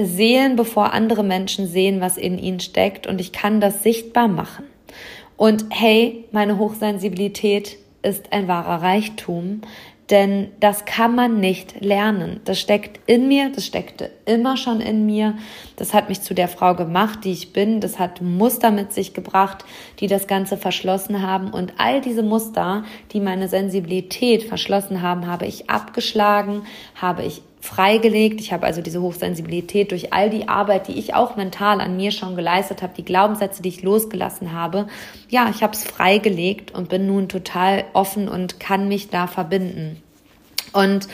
sehen, 0.00 0.56
bevor 0.56 0.92
andere 0.92 1.24
Menschen 1.24 1.66
sehen, 1.66 2.00
was 2.00 2.16
in 2.16 2.38
ihnen 2.38 2.60
steckt 2.60 3.06
und 3.06 3.20
ich 3.20 3.32
kann 3.32 3.60
das 3.60 3.82
sichtbar 3.82 4.28
machen. 4.28 4.64
Und 5.36 5.66
hey, 5.70 6.24
meine 6.32 6.58
Hochsensibilität 6.58 7.76
ist 8.02 8.32
ein 8.32 8.48
wahrer 8.48 8.82
Reichtum, 8.82 9.60
denn 10.10 10.52
das 10.60 10.84
kann 10.84 11.16
man 11.16 11.40
nicht 11.40 11.80
lernen. 11.80 12.40
Das 12.44 12.60
steckt 12.60 13.00
in 13.06 13.26
mir, 13.26 13.50
das 13.50 13.66
steckte 13.66 14.10
immer 14.24 14.56
schon 14.56 14.80
in 14.80 15.04
mir. 15.04 15.34
Das 15.74 15.92
hat 15.92 16.08
mich 16.08 16.22
zu 16.22 16.32
der 16.32 16.46
Frau 16.46 16.76
gemacht, 16.76 17.24
die 17.24 17.32
ich 17.32 17.52
bin. 17.52 17.80
Das 17.80 17.98
hat 17.98 18.22
Muster 18.22 18.70
mit 18.70 18.92
sich 18.92 19.14
gebracht, 19.14 19.64
die 19.98 20.06
das 20.06 20.28
Ganze 20.28 20.56
verschlossen 20.56 21.22
haben. 21.22 21.50
Und 21.50 21.74
all 21.78 22.00
diese 22.00 22.22
Muster, 22.22 22.84
die 23.12 23.20
meine 23.20 23.48
Sensibilität 23.48 24.44
verschlossen 24.44 25.02
haben, 25.02 25.26
habe 25.26 25.46
ich 25.46 25.68
abgeschlagen, 25.68 26.62
habe 26.94 27.24
ich 27.24 27.42
freigelegt. 27.66 28.40
Ich 28.40 28.52
habe 28.52 28.66
also 28.66 28.80
diese 28.80 29.02
Hochsensibilität 29.02 29.90
durch 29.90 30.12
all 30.12 30.30
die 30.30 30.48
Arbeit, 30.48 30.88
die 30.88 30.98
ich 30.98 31.14
auch 31.14 31.36
mental 31.36 31.80
an 31.80 31.96
mir 31.96 32.12
schon 32.12 32.36
geleistet 32.36 32.82
habe, 32.82 32.94
die 32.96 33.04
Glaubenssätze, 33.04 33.62
die 33.62 33.68
ich 33.68 33.82
losgelassen 33.82 34.52
habe. 34.52 34.86
Ja, 35.28 35.50
ich 35.50 35.62
habe 35.62 35.72
es 35.72 35.84
freigelegt 35.84 36.72
und 36.72 36.88
bin 36.88 37.06
nun 37.06 37.28
total 37.28 37.84
offen 37.92 38.28
und 38.28 38.60
kann 38.60 38.88
mich 38.88 39.10
da 39.10 39.26
verbinden. 39.26 40.02
Und 40.72 41.08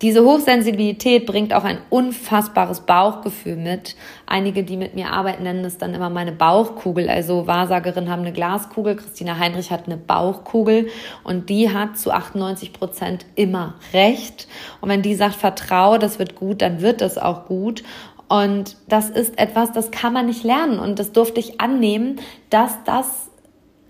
diese 0.00 0.24
Hochsensibilität 0.24 1.26
bringt 1.26 1.52
auch 1.52 1.64
ein 1.64 1.78
unfassbares 1.90 2.80
Bauchgefühl 2.80 3.56
mit. 3.56 3.96
Einige, 4.26 4.62
die 4.62 4.76
mit 4.76 4.94
mir 4.94 5.10
arbeiten, 5.10 5.42
nennen 5.42 5.64
es 5.64 5.76
dann 5.76 5.92
immer 5.92 6.08
meine 6.08 6.30
Bauchkugel. 6.30 7.08
Also 7.10 7.48
Wahrsagerinnen 7.48 8.08
haben 8.08 8.22
eine 8.22 8.32
Glaskugel, 8.32 8.94
Christina 8.94 9.38
Heinrich 9.38 9.72
hat 9.72 9.86
eine 9.86 9.96
Bauchkugel 9.96 10.88
und 11.24 11.50
die 11.50 11.72
hat 11.72 11.98
zu 11.98 12.12
98 12.12 12.72
Prozent 12.72 13.26
immer 13.34 13.74
recht. 13.92 14.46
Und 14.80 14.88
wenn 14.88 15.02
die 15.02 15.16
sagt, 15.16 15.34
vertraue, 15.34 15.98
das 15.98 16.20
wird 16.20 16.36
gut, 16.36 16.62
dann 16.62 16.80
wird 16.80 17.00
das 17.00 17.18
auch 17.18 17.46
gut. 17.46 17.82
Und 18.28 18.76
das 18.88 19.10
ist 19.10 19.36
etwas, 19.38 19.72
das 19.72 19.90
kann 19.90 20.12
man 20.12 20.26
nicht 20.26 20.44
lernen. 20.44 20.78
Und 20.78 21.00
das 21.00 21.10
durfte 21.10 21.40
ich 21.40 21.60
annehmen, 21.60 22.20
dass 22.50 22.84
das 22.84 23.27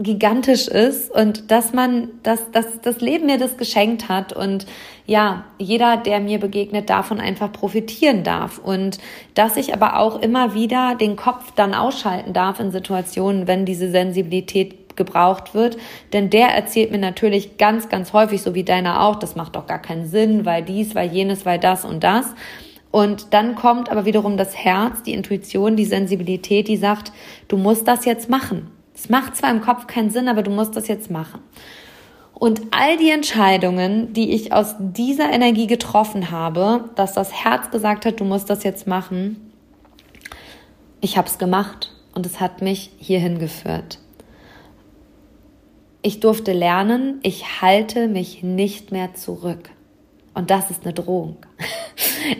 gigantisch 0.01 0.69
ist 0.69 1.11
und 1.11 1.51
dass 1.51 1.73
man, 1.73 2.11
dass, 2.23 2.51
dass 2.53 2.81
das 2.81 3.01
Leben 3.01 3.27
mir 3.27 3.39
das 3.39 3.57
geschenkt 3.57 4.09
hat 4.09 4.33
und 4.33 4.67
ja, 5.07 5.45
jeder, 5.59 5.97
der 5.97 6.21
mir 6.21 6.39
begegnet, 6.39 6.89
davon 6.89 7.19
einfach 7.19 7.51
profitieren 7.51 8.23
darf 8.23 8.59
und 8.59 8.99
dass 9.35 9.57
ich 9.57 9.75
aber 9.75 9.99
auch 9.99 10.21
immer 10.23 10.55
wieder 10.55 10.95
den 10.95 11.17
Kopf 11.17 11.53
dann 11.57 11.75
ausschalten 11.75 12.33
darf 12.33 12.61
in 12.61 12.71
Situationen, 12.71 13.49
wenn 13.49 13.65
diese 13.65 13.91
Sensibilität 13.91 14.97
gebraucht 14.97 15.55
wird, 15.55 15.79
denn 16.13 16.31
der 16.31 16.49
erzählt 16.49 16.93
mir 16.93 16.99
natürlich 16.99 17.57
ganz, 17.57 17.89
ganz 17.89 18.13
häufig, 18.13 18.43
so 18.43 18.55
wie 18.55 18.65
deiner 18.65 19.03
auch, 19.03 19.17
das 19.17 19.35
macht 19.35 19.57
doch 19.57 19.67
gar 19.67 19.81
keinen 19.81 20.07
Sinn, 20.07 20.45
weil 20.45 20.63
dies, 20.63 20.95
weil 20.95 21.11
jenes, 21.11 21.45
weil 21.45 21.59
das 21.59 21.85
und 21.85 22.05
das. 22.05 22.35
Und 22.91 23.33
dann 23.35 23.55
kommt 23.55 23.91
aber 23.91 24.05
wiederum 24.05 24.37
das 24.37 24.57
Herz, 24.57 25.03
die 25.03 25.13
Intuition, 25.13 25.77
die 25.77 25.85
Sensibilität, 25.85 26.69
die 26.69 26.77
sagt, 26.77 27.13
du 27.49 27.57
musst 27.57 27.87
das 27.87 28.05
jetzt 28.05 28.31
machen. 28.31 28.71
Es 28.99 29.09
macht 29.09 29.37
zwar 29.37 29.51
im 29.53 29.61
Kopf 29.61 29.87
keinen 29.87 30.11
Sinn, 30.11 30.27
aber 30.27 30.43
du 30.43 30.51
musst 30.51 30.75
das 30.75 30.89
jetzt 30.89 31.09
machen. 31.09 31.41
Und 32.35 32.63
all 32.73 32.97
die 32.97 33.11
Entscheidungen, 33.11 34.13
die 34.13 34.33
ich 34.33 34.53
aus 34.53 34.75
dieser 34.79 35.31
Energie 35.31 35.69
getroffen 35.69 36.33
habe, 36.33 36.91
dass 36.97 37.13
das 37.13 37.33
Herz 37.33 37.71
gesagt 37.71 38.07
hat, 38.07 38.19
du 38.19 38.25
musst 38.25 38.51
das 38.51 38.65
jetzt 38.65 38.89
machen, 38.89 39.53
ich 41.01 41.17
habe 41.17 41.29
es 41.29 41.39
gemacht 41.39 41.95
und 42.13 42.27
es 42.27 42.41
hat 42.41 42.61
mich 42.61 42.91
hierhin 42.99 43.39
geführt. 43.39 44.01
Ich 46.03 46.19
durfte 46.19 46.53
lernen, 46.53 47.21
ich 47.23 47.63
halte 47.63 48.09
mich 48.09 48.43
nicht 48.43 48.91
mehr 48.91 49.15
zurück. 49.15 49.71
Und 50.35 50.51
das 50.51 50.71
ist 50.71 50.85
eine 50.85 50.93
Drohung. 50.93 51.37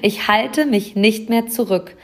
Ich 0.03 0.29
halte 0.29 0.67
mich 0.67 0.97
nicht 0.97 1.31
mehr 1.31 1.47
zurück. 1.47 1.97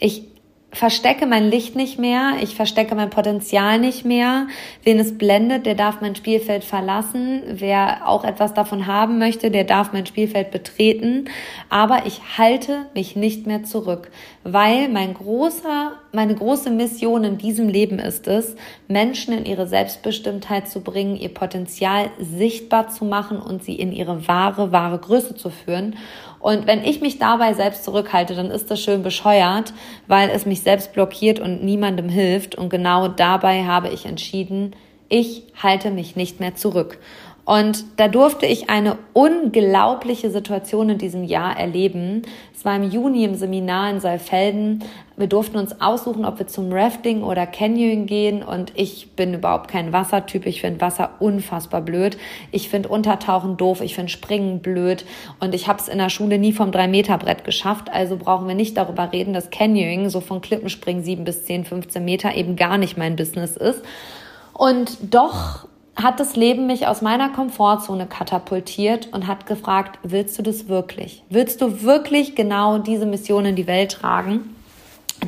Ich 0.00 0.24
verstecke 0.70 1.26
mein 1.26 1.50
Licht 1.50 1.76
nicht 1.76 1.98
mehr, 1.98 2.34
ich 2.42 2.54
verstecke 2.54 2.94
mein 2.94 3.08
Potenzial 3.08 3.78
nicht 3.78 4.04
mehr. 4.04 4.48
Wen 4.84 4.98
es 4.98 5.16
blendet, 5.16 5.64
der 5.64 5.74
darf 5.74 6.00
mein 6.02 6.14
Spielfeld 6.14 6.62
verlassen. 6.62 7.42
Wer 7.48 8.06
auch 8.06 8.22
etwas 8.22 8.52
davon 8.52 8.86
haben 8.86 9.18
möchte, 9.18 9.50
der 9.50 9.64
darf 9.64 9.92
mein 9.92 10.04
Spielfeld 10.04 10.50
betreten. 10.50 11.30
Aber 11.70 12.04
ich 12.06 12.20
halte 12.36 12.86
mich 12.94 13.16
nicht 13.16 13.46
mehr 13.46 13.64
zurück, 13.64 14.10
weil 14.44 14.90
mein 14.90 15.14
großer, 15.14 15.92
meine 16.12 16.34
große 16.34 16.70
Mission 16.70 17.24
in 17.24 17.38
diesem 17.38 17.68
Leben 17.68 17.98
ist 17.98 18.28
es, 18.28 18.54
Menschen 18.88 19.32
in 19.32 19.46
ihre 19.46 19.66
Selbstbestimmtheit 19.66 20.68
zu 20.68 20.82
bringen, 20.82 21.16
ihr 21.16 21.32
Potenzial 21.32 22.10
sichtbar 22.18 22.88
zu 22.88 23.06
machen 23.06 23.38
und 23.38 23.64
sie 23.64 23.74
in 23.74 23.90
ihre 23.90 24.28
wahre, 24.28 24.70
wahre 24.70 24.98
Größe 24.98 25.34
zu 25.34 25.48
führen. 25.48 25.96
Und 26.40 26.66
wenn 26.66 26.84
ich 26.84 27.00
mich 27.00 27.18
dabei 27.18 27.54
selbst 27.54 27.84
zurückhalte, 27.84 28.34
dann 28.34 28.50
ist 28.50 28.70
das 28.70 28.80
schön 28.80 29.02
bescheuert, 29.02 29.72
weil 30.06 30.30
es 30.30 30.46
mich 30.46 30.62
selbst 30.62 30.92
blockiert 30.92 31.40
und 31.40 31.64
niemandem 31.64 32.08
hilft. 32.08 32.54
Und 32.54 32.68
genau 32.68 33.08
dabei 33.08 33.64
habe 33.64 33.88
ich 33.88 34.06
entschieden, 34.06 34.74
ich 35.08 35.44
halte 35.60 35.90
mich 35.90 36.16
nicht 36.16 36.38
mehr 36.38 36.54
zurück. 36.54 36.98
Und 37.48 37.86
da 37.96 38.08
durfte 38.08 38.44
ich 38.44 38.68
eine 38.68 38.98
unglaubliche 39.14 40.30
Situation 40.30 40.90
in 40.90 40.98
diesem 40.98 41.24
Jahr 41.24 41.58
erleben. 41.58 42.20
Es 42.54 42.66
war 42.66 42.76
im 42.76 42.90
Juni 42.90 43.24
im 43.24 43.34
Seminar 43.34 43.88
in 43.88 44.00
Saalfelden. 44.00 44.84
Wir 45.16 45.28
durften 45.28 45.56
uns 45.56 45.80
aussuchen, 45.80 46.26
ob 46.26 46.38
wir 46.38 46.46
zum 46.46 46.70
Rafting 46.70 47.22
oder 47.22 47.46
Canyoning 47.46 48.04
gehen. 48.04 48.42
Und 48.42 48.72
ich 48.74 49.12
bin 49.16 49.32
überhaupt 49.32 49.70
kein 49.70 49.94
Wassertyp. 49.94 50.44
Ich 50.44 50.60
finde 50.60 50.82
Wasser 50.82 51.12
unfassbar 51.20 51.80
blöd. 51.80 52.18
Ich 52.52 52.68
finde 52.68 52.90
Untertauchen 52.90 53.56
doof. 53.56 53.80
Ich 53.80 53.94
finde 53.94 54.12
Springen 54.12 54.60
blöd. 54.60 55.06
Und 55.40 55.54
ich 55.54 55.68
habe 55.68 55.80
es 55.80 55.88
in 55.88 55.96
der 55.96 56.10
Schule 56.10 56.36
nie 56.36 56.52
vom 56.52 56.70
3-Meter-Brett 56.70 57.44
geschafft. 57.44 57.90
Also 57.90 58.18
brauchen 58.18 58.46
wir 58.46 58.56
nicht 58.56 58.76
darüber 58.76 59.10
reden, 59.10 59.32
dass 59.32 59.48
Canyoning 59.48 60.10
so 60.10 60.20
von 60.20 60.42
Klippenspringen 60.42 61.02
7 61.02 61.24
bis 61.24 61.46
10, 61.46 61.64
15 61.64 62.04
Meter 62.04 62.34
eben 62.34 62.56
gar 62.56 62.76
nicht 62.76 62.98
mein 62.98 63.16
Business 63.16 63.56
ist. 63.56 63.82
Und 64.52 64.98
doch 65.14 65.66
hat 66.02 66.20
das 66.20 66.36
Leben 66.36 66.66
mich 66.66 66.86
aus 66.86 67.02
meiner 67.02 67.28
Komfortzone 67.30 68.06
katapultiert 68.06 69.08
und 69.12 69.26
hat 69.26 69.46
gefragt, 69.46 69.98
willst 70.02 70.38
du 70.38 70.42
das 70.42 70.68
wirklich? 70.68 71.24
Willst 71.28 71.60
du 71.60 71.82
wirklich 71.82 72.36
genau 72.36 72.78
diese 72.78 73.06
Mission 73.06 73.46
in 73.46 73.56
die 73.56 73.66
Welt 73.66 73.92
tragen? 73.92 74.54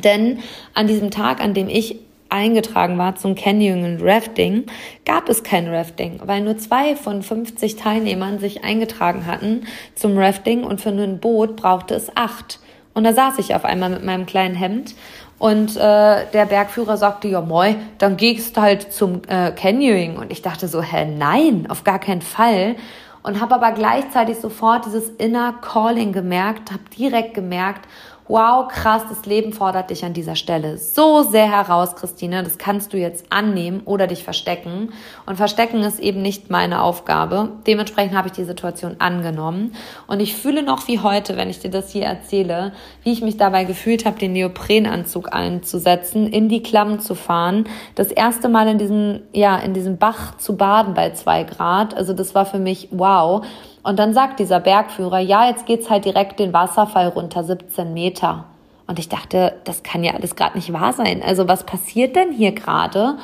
Denn 0.03 0.39
an 0.73 0.87
diesem 0.87 1.11
Tag, 1.11 1.41
an 1.41 1.53
dem 1.53 1.67
ich 1.67 1.99
eingetragen 2.29 2.97
war 2.97 3.15
zum 3.15 3.35
Canyoning 3.35 3.97
und 3.97 4.01
Rafting, 4.01 4.63
gab 5.05 5.27
es 5.27 5.43
kein 5.43 5.67
Rafting, 5.67 6.21
weil 6.23 6.41
nur 6.41 6.57
zwei 6.57 6.95
von 6.95 7.21
50 7.21 7.75
Teilnehmern 7.75 8.39
sich 8.39 8.63
eingetragen 8.63 9.25
hatten 9.25 9.67
zum 9.95 10.17
Rafting 10.17 10.63
und 10.63 10.79
für 10.79 10.89
ein 10.89 11.19
Boot 11.19 11.57
brauchte 11.57 11.93
es 11.93 12.15
acht. 12.15 12.59
Und 12.93 13.03
da 13.03 13.13
saß 13.13 13.39
ich 13.39 13.55
auf 13.55 13.65
einmal 13.65 13.89
mit 13.89 14.03
meinem 14.03 14.25
kleinen 14.25 14.55
Hemd 14.55 14.95
und 15.41 15.75
äh, 15.75 16.27
der 16.33 16.45
Bergführer 16.45 16.97
sagte, 16.97 17.27
ja 17.27 17.41
moi, 17.41 17.73
dann 17.97 18.15
gehst 18.15 18.61
halt 18.61 18.93
zum 18.93 19.23
äh, 19.27 19.51
Canyoning. 19.51 20.17
Und 20.17 20.31
ich 20.31 20.43
dachte 20.43 20.67
so, 20.67 20.83
hä, 20.83 21.03
nein, 21.03 21.65
auf 21.67 21.83
gar 21.83 21.97
keinen 21.97 22.21
Fall. 22.21 22.75
Und 23.23 23.41
habe 23.41 23.55
aber 23.55 23.71
gleichzeitig 23.71 24.37
sofort 24.37 24.85
dieses 24.85 25.09
Inner 25.09 25.55
Calling 25.59 26.11
gemerkt, 26.11 26.71
habe 26.71 26.83
direkt 26.95 27.33
gemerkt, 27.33 27.87
wow, 28.27 28.67
krass, 28.67 29.03
das 29.09 29.25
Leben 29.25 29.53
fordert 29.53 29.89
dich 29.89 30.05
an 30.05 30.13
dieser 30.13 30.35
Stelle 30.35 30.77
so 30.77 31.23
sehr 31.23 31.51
heraus, 31.51 31.95
Christine, 31.95 32.43
das 32.43 32.57
kannst 32.57 32.93
du 32.93 32.97
jetzt 32.97 33.25
annehmen 33.29 33.81
oder 33.85 34.07
dich 34.07 34.23
verstecken. 34.23 34.93
Und 35.25 35.35
verstecken 35.35 35.81
ist 35.83 35.99
eben 35.99 36.21
nicht 36.21 36.49
meine 36.49 36.81
Aufgabe. 36.81 37.49
Dementsprechend 37.67 38.15
habe 38.15 38.27
ich 38.27 38.33
die 38.33 38.43
Situation 38.43 38.95
angenommen. 38.99 39.73
Und 40.07 40.19
ich 40.19 40.35
fühle 40.35 40.63
noch 40.63 40.87
wie 40.87 40.99
heute, 40.99 41.37
wenn 41.37 41.49
ich 41.49 41.59
dir 41.59 41.71
das 41.71 41.91
hier 41.91 42.05
erzähle, 42.05 42.73
wie 43.03 43.11
ich 43.11 43.21
mich 43.21 43.37
dabei 43.37 43.63
gefühlt 43.65 44.05
habe, 44.05 44.19
den 44.19 44.33
Neoprenanzug 44.33 45.33
einzusetzen, 45.33 46.27
in 46.27 46.49
die 46.49 46.63
Klamm 46.63 46.99
zu 46.99 47.15
fahren, 47.15 47.65
das 47.95 48.11
erste 48.11 48.49
Mal 48.49 48.67
in 48.67 48.77
diesem, 48.77 49.21
ja, 49.33 49.57
in 49.57 49.73
diesem 49.73 49.97
Bach 49.97 50.37
zu 50.37 50.55
baden 50.55 50.93
bei 50.93 51.11
zwei 51.11 51.43
Grad. 51.43 51.95
Also 51.95 52.13
das 52.13 52.33
war 52.35 52.45
für 52.45 52.59
mich 52.59 52.87
wow. 52.91 53.45
Und 53.83 53.97
dann 53.97 54.13
sagt 54.13 54.39
dieser 54.39 54.59
Bergführer, 54.59 55.19
ja, 55.19 55.47
jetzt 55.47 55.65
geht's 55.65 55.89
halt 55.89 56.05
direkt 56.05 56.39
den 56.39 56.53
Wasserfall 56.53 57.07
runter, 57.07 57.43
17 57.43 57.93
Meter. 57.93 58.45
Und 58.87 58.99
ich 58.99 59.09
dachte, 59.09 59.53
das 59.63 59.83
kann 59.83 60.03
ja 60.03 60.13
alles 60.13 60.35
gerade 60.35 60.57
nicht 60.57 60.71
wahr 60.73 60.93
sein. 60.93 61.23
Also 61.25 61.47
was 61.47 61.65
passiert 61.65 62.15
denn 62.15 62.31
hier 62.31 62.51
gerade? 62.51 63.17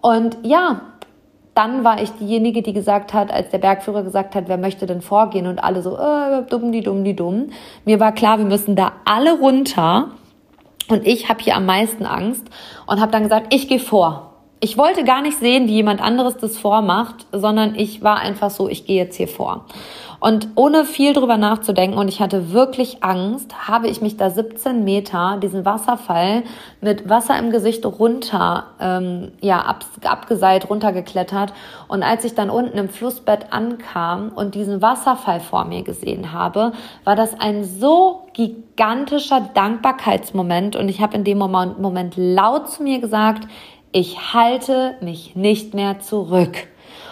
Und 0.00 0.36
ja, 0.42 0.80
dann 1.54 1.84
war 1.84 2.02
ich 2.02 2.10
diejenige, 2.10 2.62
die 2.62 2.72
gesagt 2.72 3.14
hat, 3.14 3.32
als 3.32 3.50
der 3.50 3.58
Bergführer 3.58 4.02
gesagt 4.02 4.34
hat, 4.34 4.48
wer 4.48 4.58
möchte 4.58 4.86
denn 4.86 5.02
vorgehen? 5.02 5.46
Und 5.46 5.62
alle 5.62 5.82
so, 5.82 5.96
äh, 5.96 6.42
dumm, 6.50 6.72
die 6.72 6.82
dumm, 6.82 7.04
die 7.04 7.14
dumm. 7.14 7.50
Mir 7.84 8.00
war 8.00 8.12
klar, 8.12 8.38
wir 8.38 8.44
müssen 8.44 8.76
da 8.76 8.92
alle 9.04 9.38
runter. 9.38 10.08
Und 10.88 11.06
ich 11.06 11.28
habe 11.28 11.42
hier 11.42 11.56
am 11.56 11.64
meisten 11.64 12.04
Angst 12.04 12.44
und 12.86 13.00
habe 13.00 13.12
dann 13.12 13.22
gesagt, 13.22 13.54
ich 13.54 13.68
gehe 13.68 13.78
vor 13.78 14.33
ich 14.64 14.78
wollte 14.78 15.04
gar 15.04 15.20
nicht 15.20 15.38
sehen, 15.38 15.68
wie 15.68 15.74
jemand 15.74 16.00
anderes 16.00 16.38
das 16.38 16.56
vormacht, 16.56 17.26
sondern 17.32 17.74
ich 17.74 18.02
war 18.02 18.16
einfach 18.16 18.48
so, 18.48 18.66
ich 18.66 18.86
gehe 18.86 18.96
jetzt 18.96 19.14
hier 19.14 19.28
vor. 19.28 19.66
Und 20.20 20.48
ohne 20.54 20.86
viel 20.86 21.12
drüber 21.12 21.36
nachzudenken, 21.36 21.98
und 21.98 22.08
ich 22.08 22.20
hatte 22.20 22.50
wirklich 22.50 23.04
Angst, 23.04 23.68
habe 23.68 23.88
ich 23.88 24.00
mich 24.00 24.16
da 24.16 24.30
17 24.30 24.82
Meter 24.82 25.36
diesen 25.42 25.66
Wasserfall 25.66 26.44
mit 26.80 27.10
Wasser 27.10 27.38
im 27.38 27.50
Gesicht 27.50 27.84
runter, 27.84 28.68
ähm, 28.80 29.32
ja, 29.42 29.60
ab, 29.60 29.84
abgeseilt, 30.02 30.70
runtergeklettert. 30.70 31.52
Und 31.86 32.02
als 32.02 32.24
ich 32.24 32.34
dann 32.34 32.48
unten 32.48 32.78
im 32.78 32.88
Flussbett 32.88 33.52
ankam 33.52 34.30
und 34.34 34.54
diesen 34.54 34.80
Wasserfall 34.80 35.40
vor 35.40 35.66
mir 35.66 35.82
gesehen 35.82 36.32
habe, 36.32 36.72
war 37.04 37.16
das 37.16 37.38
ein 37.38 37.62
so 37.62 38.22
gigantischer 38.32 39.50
Dankbarkeitsmoment. 39.52 40.74
Und 40.74 40.88
ich 40.88 41.02
habe 41.02 41.16
in 41.16 41.24
dem 41.24 41.36
Moment, 41.36 41.78
Moment 41.80 42.14
laut 42.16 42.70
zu 42.70 42.82
mir 42.82 42.98
gesagt, 42.98 43.46
ich 43.94 44.34
halte 44.34 44.96
mich 45.00 45.36
nicht 45.36 45.72
mehr 45.72 46.00
zurück. 46.00 46.66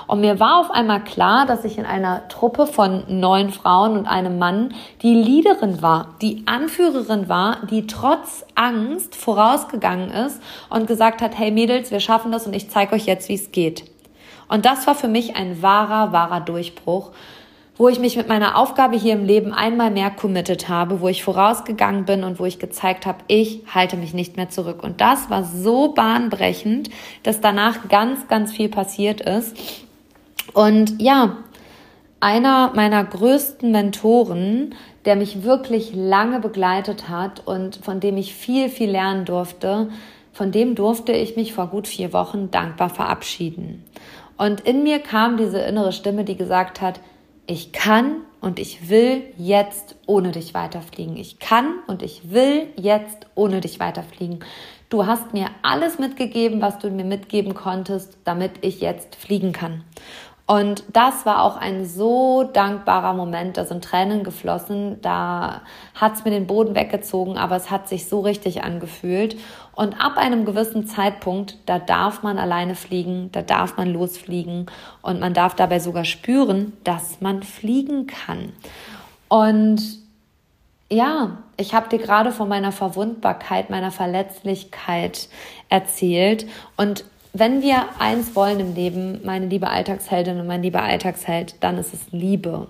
Und 0.09 0.21
mir 0.21 0.40
war 0.40 0.59
auf 0.59 0.73
einmal 0.73 1.05
klar, 1.05 1.47
dass 1.47 1.64
ich 1.64 1.79
in 1.79 1.87
einer 1.87 2.27
Truppe 2.27 2.66
von 2.66 3.05
neun 3.07 3.51
Frauen 3.51 3.97
und 3.97 4.07
einem 4.07 4.37
Mann 4.37 4.75
die 5.01 5.14
Leaderin 5.14 5.81
war, 5.81 6.16
die 6.21 6.42
Anführerin 6.47 7.29
war, 7.29 7.59
die 7.71 7.87
trotz 7.87 8.45
Angst 8.57 9.14
vorausgegangen 9.14 10.11
ist 10.11 10.42
und 10.71 10.88
gesagt 10.88 11.23
hat, 11.23 11.38
hey 11.38 11.53
Mädels, 11.53 11.92
wir 11.92 12.01
schaffen 12.01 12.33
das 12.33 12.49
und 12.49 12.53
ich 12.53 12.68
zeige 12.68 12.97
euch 12.97 13.07
jetzt, 13.07 13.29
wie 13.29 13.37
es 13.37 13.53
geht. 13.53 13.85
Und 14.49 14.66
das 14.66 14.85
war 14.88 14.97
für 14.97 15.09
mich 15.09 15.37
ein 15.37 15.62
wahrer, 15.62 16.11
wahrer 16.11 16.40
Durchbruch, 16.40 17.12
wo 17.83 17.88
ich 17.88 17.99
mich 17.99 18.16
mit 18.16 18.29
meiner 18.29 18.57
Aufgabe 18.57 18.97
hier 18.97 19.14
im 19.14 19.25
Leben 19.25 19.53
einmal 19.53 19.90
mehr 19.90 20.12
committed 20.12 20.68
habe, 20.68 21.01
wo 21.01 21.09
ich 21.09 21.25
vorausgegangen 21.25 22.05
bin 22.05 22.23
und 22.23 22.38
wo 22.38 22.45
ich 22.45 22.61
gezeigt 22.61 23.07
habe, 23.07 23.25
ich 23.27 23.64
halte 23.75 23.97
mich 23.97 24.14
nicht 24.14 24.37
mehr 24.37 24.49
zurück. 24.49 24.85
Und 24.85 25.01
das 25.01 25.31
war 25.31 25.42
so 25.42 25.88
bahnbrechend, 25.88 26.90
dass 27.25 27.40
danach 27.40 27.88
ganz, 27.88 28.29
ganz 28.29 28.53
viel 28.53 28.68
passiert 28.68 29.21
ist. 29.21 29.57
Und 30.55 31.03
ja, 31.03 31.38
einer 32.21 32.71
meiner 32.77 33.03
größten 33.03 33.73
Mentoren, 33.73 34.77
der 35.05 35.16
mich 35.16 35.42
wirklich 35.42 35.92
lange 35.92 36.38
begleitet 36.38 37.09
hat 37.09 37.45
und 37.45 37.81
von 37.83 37.99
dem 37.99 38.16
ich 38.16 38.33
viel, 38.33 38.68
viel 38.68 38.92
lernen 38.92 39.25
durfte, 39.25 39.88
von 40.33 40.53
dem 40.53 40.77
durfte 40.77 41.11
ich 41.11 41.35
mich 41.35 41.53
vor 41.53 41.66
gut 41.66 41.88
vier 41.88 42.12
Wochen 42.12 42.53
dankbar 42.53 42.90
verabschieden. 42.90 43.83
Und 44.38 44.61
in 44.61 44.85
mir 44.85 45.01
kam 45.01 45.37
diese 45.37 45.59
innere 45.59 45.90
Stimme, 45.90 46.23
die 46.23 46.37
gesagt 46.37 46.81
hat, 46.81 47.01
ich 47.46 47.72
kann 47.72 48.22
und 48.40 48.59
ich 48.59 48.88
will 48.88 49.22
jetzt 49.37 49.96
ohne 50.07 50.31
dich 50.31 50.55
weiterfliegen. 50.55 51.16
Ich 51.16 51.38
kann 51.38 51.74
und 51.87 52.02
ich 52.02 52.31
will 52.31 52.68
jetzt 52.76 53.26
ohne 53.35 53.61
dich 53.61 53.81
weiterfliegen. 53.81 54.40
Du 54.88 55.07
hast 55.07 55.33
mir 55.33 55.46
alles 55.62 55.98
mitgegeben, 55.98 56.61
was 56.61 56.78
du 56.78 56.90
mir 56.90 57.05
mitgeben 57.05 57.55
konntest, 57.55 58.18
damit 58.24 58.52
ich 58.61 58.81
jetzt 58.81 59.16
fliegen 59.16 59.52
kann. 59.52 59.85
Und 60.46 60.85
das 60.92 61.24
war 61.24 61.44
auch 61.44 61.57
ein 61.57 61.87
so 61.87 62.42
dankbarer 62.42 63.14
Moment, 63.14 63.57
da 63.57 63.64
sind 63.64 63.85
Tränen 63.85 64.24
geflossen, 64.24 65.00
da 65.00 65.62
hat's 65.94 66.24
mir 66.24 66.31
den 66.31 66.46
Boden 66.46 66.74
weggezogen, 66.74 67.38
aber 67.38 67.57
es 67.57 67.70
hat 67.70 67.88
sich 67.88 68.07
so 68.09 68.20
richtig 68.20 68.64
angefühlt. 68.64 69.37
Und 69.74 69.94
ab 69.94 70.18
einem 70.18 70.44
gewissen 70.44 70.87
Zeitpunkt, 70.87 71.56
da 71.66 71.78
darf 71.78 72.22
man 72.22 72.38
alleine 72.38 72.74
fliegen, 72.74 73.30
da 73.32 73.42
darf 73.42 73.76
man 73.76 73.92
losfliegen 73.92 74.66
und 75.00 75.20
man 75.20 75.32
darf 75.32 75.54
dabei 75.54 75.78
sogar 75.78 76.04
spüren, 76.04 76.74
dass 76.85 77.20
man 77.20 77.42
fliegen 77.42 78.06
kann. 78.06 78.52
Und 79.28 79.80
ja, 80.90 81.38
ich 81.56 81.72
habe 81.72 81.88
dir 81.88 81.98
gerade 81.98 82.32
von 82.32 82.48
meiner 82.48 82.72
Verwundbarkeit, 82.72 83.70
meiner 83.70 83.90
Verletzlichkeit 83.90 85.28
erzählt 85.70 86.46
und 86.76 87.04
wenn 87.35 87.62
wir 87.62 87.87
eins 87.98 88.37
wollen 88.37 88.61
im 88.61 88.74
Leben, 88.74 89.20
meine 89.24 89.46
liebe 89.46 89.68
Alltagsheldin 89.68 90.38
und 90.38 90.46
mein 90.46 90.62
lieber 90.62 90.82
Alltagsheld, 90.82 91.54
dann 91.61 91.78
ist 91.78 91.94
es 91.94 92.00
Liebe. 92.11 92.68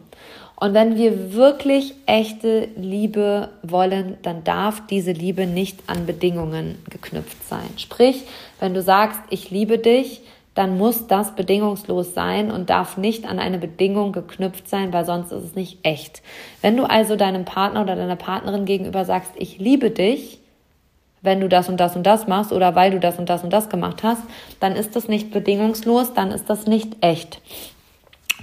Und 0.62 0.74
wenn 0.74 0.96
wir 0.96 1.32
wirklich 1.32 1.92
echte 2.06 2.68
Liebe 2.76 3.48
wollen, 3.64 4.16
dann 4.22 4.44
darf 4.44 4.86
diese 4.86 5.10
Liebe 5.10 5.48
nicht 5.48 5.80
an 5.88 6.06
Bedingungen 6.06 6.78
geknüpft 6.88 7.48
sein. 7.48 7.68
Sprich, 7.78 8.22
wenn 8.60 8.72
du 8.72 8.80
sagst, 8.80 9.18
ich 9.30 9.50
liebe 9.50 9.78
dich, 9.78 10.20
dann 10.54 10.78
muss 10.78 11.08
das 11.08 11.34
bedingungslos 11.34 12.14
sein 12.14 12.52
und 12.52 12.70
darf 12.70 12.96
nicht 12.96 13.28
an 13.28 13.40
eine 13.40 13.58
Bedingung 13.58 14.12
geknüpft 14.12 14.68
sein, 14.68 14.92
weil 14.92 15.04
sonst 15.04 15.32
ist 15.32 15.42
es 15.42 15.54
nicht 15.56 15.78
echt. 15.82 16.22
Wenn 16.60 16.76
du 16.76 16.84
also 16.84 17.16
deinem 17.16 17.44
Partner 17.44 17.82
oder 17.82 17.96
deiner 17.96 18.14
Partnerin 18.14 18.64
gegenüber 18.64 19.04
sagst, 19.04 19.32
ich 19.34 19.58
liebe 19.58 19.90
dich, 19.90 20.38
wenn 21.22 21.40
du 21.40 21.48
das 21.48 21.68
und 21.68 21.78
das 21.78 21.96
und 21.96 22.04
das 22.04 22.28
machst 22.28 22.52
oder 22.52 22.76
weil 22.76 22.92
du 22.92 23.00
das 23.00 23.18
und 23.18 23.28
das 23.28 23.42
und 23.42 23.52
das 23.52 23.68
gemacht 23.68 24.04
hast, 24.04 24.22
dann 24.60 24.76
ist 24.76 24.94
das 24.94 25.08
nicht 25.08 25.32
bedingungslos, 25.32 26.14
dann 26.14 26.30
ist 26.30 26.48
das 26.48 26.68
nicht 26.68 26.96
echt. 27.00 27.40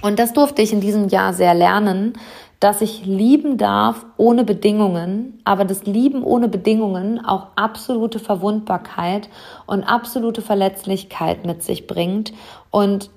Und 0.02 0.18
das 0.18 0.32
durfte 0.32 0.62
ich 0.62 0.72
in 0.72 0.80
diesem 0.80 1.08
Jahr 1.08 1.32
sehr 1.32 1.54
lernen, 1.54 2.14
dass 2.58 2.82
ich 2.82 3.06
lieben 3.06 3.56
darf 3.56 4.04
ohne 4.18 4.44
Bedingungen, 4.44 5.40
aber 5.44 5.64
das 5.64 5.84
Lieben 5.84 6.22
ohne 6.22 6.48
Bedingungen 6.48 7.24
auch 7.24 7.48
absolute 7.56 8.18
Verwundbarkeit 8.18 9.30
und 9.66 9.82
absolute 9.82 10.42
Verletzlichkeit 10.42 11.46
mit 11.46 11.62
sich 11.62 11.86
bringt 11.86 12.34
und 12.70 13.10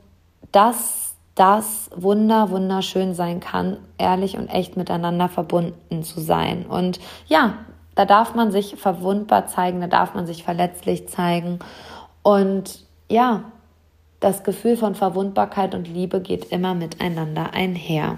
dass 0.54 1.16
das 1.36 1.90
wunder, 1.96 2.52
wunderschön 2.52 3.16
sein 3.16 3.40
kann, 3.40 3.78
ehrlich 3.98 4.38
und 4.38 4.48
echt 4.48 4.78
miteinander 4.78 5.28
verbunden 5.28 6.04
zu 6.04 6.22
sein. 6.22 6.66
Und 6.66 7.00
ja, 7.28 7.56
da 7.96 8.06
darf 8.06 8.36
man 8.36 8.52
sich 8.52 8.76
verwundbar 8.76 9.48
zeigen, 9.48 9.82
da 9.82 9.88
darf 9.88 10.14
man 10.14 10.26
sich 10.26 10.44
verletzlich 10.44 11.10
zeigen. 11.10 11.60
Und 12.22 12.86
ja, 13.10 13.44
das 14.24 14.44
Gefühl 14.44 14.78
von 14.78 14.96
Verwundbarkeit 14.96 15.76
und 15.76 15.88
Liebe 15.88 16.22
geht 16.22 16.46
immer 16.46 16.74
miteinander 16.74 17.54
einher. 17.54 18.18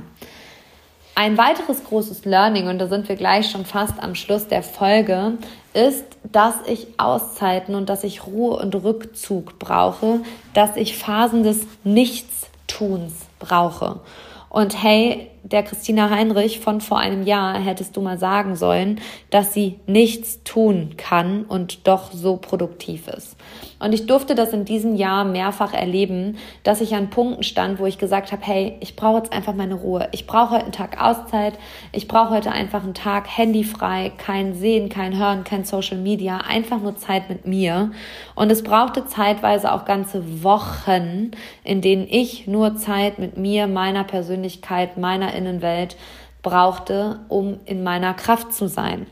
Ein 1.18 1.38
weiteres 1.38 1.84
großes 1.86 2.26
Learning, 2.26 2.68
und 2.68 2.78
da 2.78 2.88
sind 2.88 3.08
wir 3.08 3.16
gleich 3.16 3.50
schon 3.50 3.66
fast 3.66 4.04
am 4.04 4.16
Schluss 4.16 4.48
der 4.48 4.64
Folge, 4.64 5.38
ist, 5.74 6.06
dass 6.24 6.56
ich 6.68 6.88
Auszeiten 6.98 7.74
und 7.74 7.88
dass 7.88 8.04
ich 8.04 8.28
Ruhe 8.28 8.58
und 8.58 8.76
Rückzug 8.76 9.58
brauche, 9.58 10.20
dass 10.54 10.76
ich 10.76 10.98
Phasen 10.98 11.44
des 11.44 11.68
Nichtstuns 11.86 13.14
brauche. 13.40 14.02
Und 14.50 14.84
hey, 14.84 15.32
der 15.52 15.62
Christina 15.62 16.10
Heinrich 16.10 16.60
von 16.60 16.82
vor 16.82 16.98
einem 16.98 17.22
Jahr 17.22 17.60
hättest 17.60 17.96
du 17.96 18.02
mal 18.02 18.18
sagen 18.18 18.56
sollen, 18.56 19.00
dass 19.30 19.54
sie 19.54 19.80
nichts 19.86 20.44
tun 20.44 20.96
kann 20.98 21.44
und 21.44 21.88
doch 21.88 22.12
so 22.12 22.38
produktiv 22.38 23.08
ist. 23.08 23.38
Und 23.78 23.94
ich 23.94 24.08
durfte 24.08 24.34
das 24.34 24.54
in 24.54 24.66
diesem 24.66 24.96
Jahr 24.96 25.26
mehrfach 25.26 25.74
erleben, 25.74 26.38
dass 26.64 26.82
ich 26.82 26.96
an 26.96 27.12
Punkten 27.12 27.44
stand, 27.44 27.78
wo 27.78 27.86
ich 27.86 28.00
gesagt 28.00 28.32
habe, 28.32 28.42
hey, 28.44 28.78
ich 28.80 28.96
brauche 28.96 29.18
jetzt 29.18 29.34
einfach 29.34 29.54
meine 29.54 29.76
Ruhe. 29.76 30.08
Ich 30.14 30.26
brauche 30.26 30.52
heute 30.52 30.64
einen 30.64 30.72
Tag 30.72 31.00
Auszeit. 31.00 31.54
Ich 31.92 32.08
brauche 32.08 32.32
heute 32.32 32.52
einfach 32.52 32.84
einen 32.84 32.96
Tag 32.96 33.28
handyfrei, 33.28 34.12
kein 34.18 34.56
Sehen, 34.56 34.90
kein 34.90 35.18
Hören, 35.20 35.44
kein 35.44 35.66
Social 35.66 35.98
Media, 35.98 36.38
einfach 36.38 36.82
nur 36.82 36.96
Zeit 36.96 37.30
mit 37.30 37.46
mir. 37.46 37.92
Und 38.34 38.50
es 38.50 38.64
brauchte 38.64 39.06
zeitweise 39.06 39.72
auch 39.72 39.86
ganze 39.86 40.44
Wochen, 40.44 41.32
in 41.64 41.82
denen 41.82 42.08
ich 42.10 42.48
nur 42.48 42.78
Zeit 42.78 43.20
mit 43.20 43.38
mir, 43.38 43.68
meiner 43.68 44.06
Persönlichkeit, 44.06 44.98
meiner 44.98 45.35
Innenwelt 45.36 45.96
brauchte, 46.42 47.20
um 47.28 47.60
in 47.66 47.84
meiner 47.84 48.14
Kraft 48.14 48.54
zu 48.54 48.68
sein. 48.68 49.08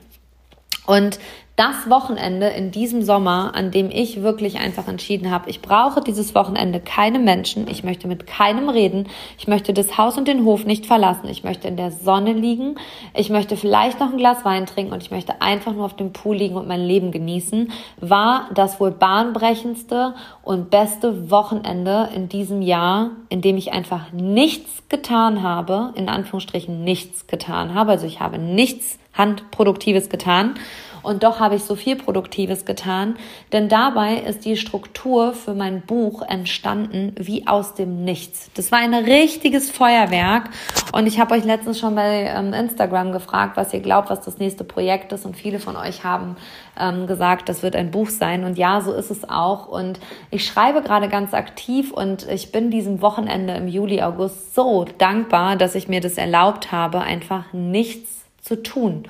Und 0.85 1.19
das 1.55 1.87
Wochenende 1.87 2.47
in 2.47 2.71
diesem 2.71 3.03
Sommer, 3.03 3.51
an 3.53 3.69
dem 3.69 3.91
ich 3.91 4.23
wirklich 4.23 4.57
einfach 4.57 4.87
entschieden 4.87 5.29
habe, 5.29 5.51
ich 5.51 5.61
brauche 5.61 6.01
dieses 6.01 6.33
Wochenende 6.33 6.79
keine 6.79 7.19
Menschen, 7.19 7.67
ich 7.67 7.83
möchte 7.83 8.07
mit 8.07 8.25
keinem 8.25 8.69
reden, 8.69 9.07
ich 9.37 9.47
möchte 9.47 9.71
das 9.71 9.95
Haus 9.95 10.17
und 10.17 10.27
den 10.27 10.45
Hof 10.45 10.65
nicht 10.65 10.87
verlassen, 10.87 11.29
ich 11.29 11.43
möchte 11.43 11.67
in 11.67 11.77
der 11.77 11.91
Sonne 11.91 12.33
liegen, 12.33 12.77
ich 13.13 13.29
möchte 13.29 13.55
vielleicht 13.55 13.99
noch 13.99 14.11
ein 14.11 14.17
Glas 14.17 14.43
Wein 14.43 14.65
trinken 14.65 14.93
und 14.93 15.03
ich 15.03 15.11
möchte 15.11 15.43
einfach 15.43 15.73
nur 15.73 15.85
auf 15.85 15.95
dem 15.95 16.11
Pool 16.11 16.37
liegen 16.37 16.55
und 16.55 16.67
mein 16.67 16.81
Leben 16.81 17.11
genießen, 17.11 17.71
war 17.99 18.49
das 18.55 18.79
wohl 18.79 18.89
bahnbrechendste 18.89 20.15
und 20.41 20.71
beste 20.71 21.29
Wochenende 21.29 22.09
in 22.15 22.29
diesem 22.29 22.63
Jahr, 22.63 23.11
in 23.29 23.41
dem 23.41 23.57
ich 23.57 23.73
einfach 23.73 24.11
nichts 24.11 24.81
getan 24.89 25.43
habe, 25.43 25.91
in 25.93 26.09
Anführungsstrichen 26.09 26.83
nichts 26.83 27.27
getan 27.27 27.75
habe, 27.75 27.91
also 27.91 28.07
ich 28.07 28.19
habe 28.21 28.39
nichts 28.39 28.97
Handproduktives 29.13 30.09
getan 30.09 30.55
und 31.03 31.23
doch 31.23 31.39
habe 31.39 31.55
ich 31.55 31.63
so 31.63 31.75
viel 31.75 31.97
Produktives 31.97 32.65
getan, 32.65 33.15
denn 33.51 33.69
dabei 33.69 34.15
ist 34.15 34.45
die 34.45 34.57
Struktur 34.57 35.33
für 35.33 35.53
mein 35.53 35.81
Buch 35.81 36.21
entstanden 36.21 37.13
wie 37.19 37.45
aus 37.45 37.75
dem 37.75 38.03
Nichts. 38.05 38.49
Das 38.55 38.71
war 38.71 38.79
ein 38.79 38.93
richtiges 38.93 39.69
Feuerwerk. 39.69 40.49
Und 40.93 41.05
ich 41.05 41.19
habe 41.19 41.35
euch 41.35 41.43
letztens 41.43 41.79
schon 41.79 41.95
bei 41.95 42.31
ähm, 42.33 42.53
Instagram 42.53 43.11
gefragt, 43.11 43.57
was 43.57 43.73
ihr 43.73 43.81
glaubt, 43.81 44.09
was 44.09 44.21
das 44.21 44.37
nächste 44.37 44.63
Projekt 44.63 45.11
ist. 45.11 45.25
Und 45.25 45.35
viele 45.35 45.59
von 45.59 45.75
euch 45.75 46.03
haben 46.03 46.37
ähm, 46.79 47.05
gesagt, 47.05 47.49
das 47.49 47.63
wird 47.63 47.75
ein 47.75 47.91
Buch 47.91 48.09
sein. 48.09 48.45
Und 48.45 48.57
ja, 48.57 48.79
so 48.79 48.93
ist 48.93 49.11
es 49.11 49.29
auch. 49.29 49.67
Und 49.67 49.99
ich 50.31 50.45
schreibe 50.45 50.81
gerade 50.81 51.09
ganz 51.09 51.33
aktiv. 51.33 51.91
Und 51.91 52.27
ich 52.29 52.51
bin 52.51 52.71
diesem 52.71 53.01
Wochenende 53.01 53.53
im 53.55 53.67
Juli, 53.67 54.01
August 54.01 54.55
so 54.55 54.85
dankbar, 54.97 55.57
dass 55.57 55.75
ich 55.75 55.89
mir 55.89 55.99
das 55.99 56.17
erlaubt 56.17 56.71
habe, 56.71 57.01
einfach 57.01 57.51
nichts 57.51 58.23
zu 58.41 58.61
tun 58.63 59.05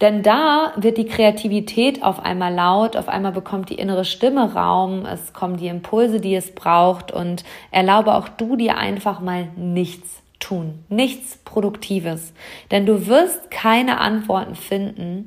Denn 0.00 0.22
da 0.22 0.72
wird 0.76 0.98
die 0.98 1.06
Kreativität 1.06 2.02
auf 2.02 2.20
einmal 2.20 2.52
laut, 2.52 2.96
auf 2.96 3.08
einmal 3.08 3.32
bekommt 3.32 3.70
die 3.70 3.76
innere 3.76 4.04
Stimme 4.04 4.52
Raum, 4.52 5.06
es 5.06 5.32
kommen 5.32 5.56
die 5.56 5.68
Impulse, 5.68 6.20
die 6.20 6.34
es 6.34 6.52
braucht 6.54 7.12
und 7.12 7.44
erlaube 7.70 8.14
auch 8.14 8.28
du 8.28 8.56
dir 8.56 8.76
einfach 8.76 9.20
mal 9.20 9.48
nichts 9.56 10.22
tun, 10.40 10.84
nichts 10.88 11.38
Produktives. 11.44 12.34
Denn 12.70 12.86
du 12.86 13.06
wirst 13.06 13.50
keine 13.50 14.00
Antworten 14.00 14.56
finden, 14.56 15.26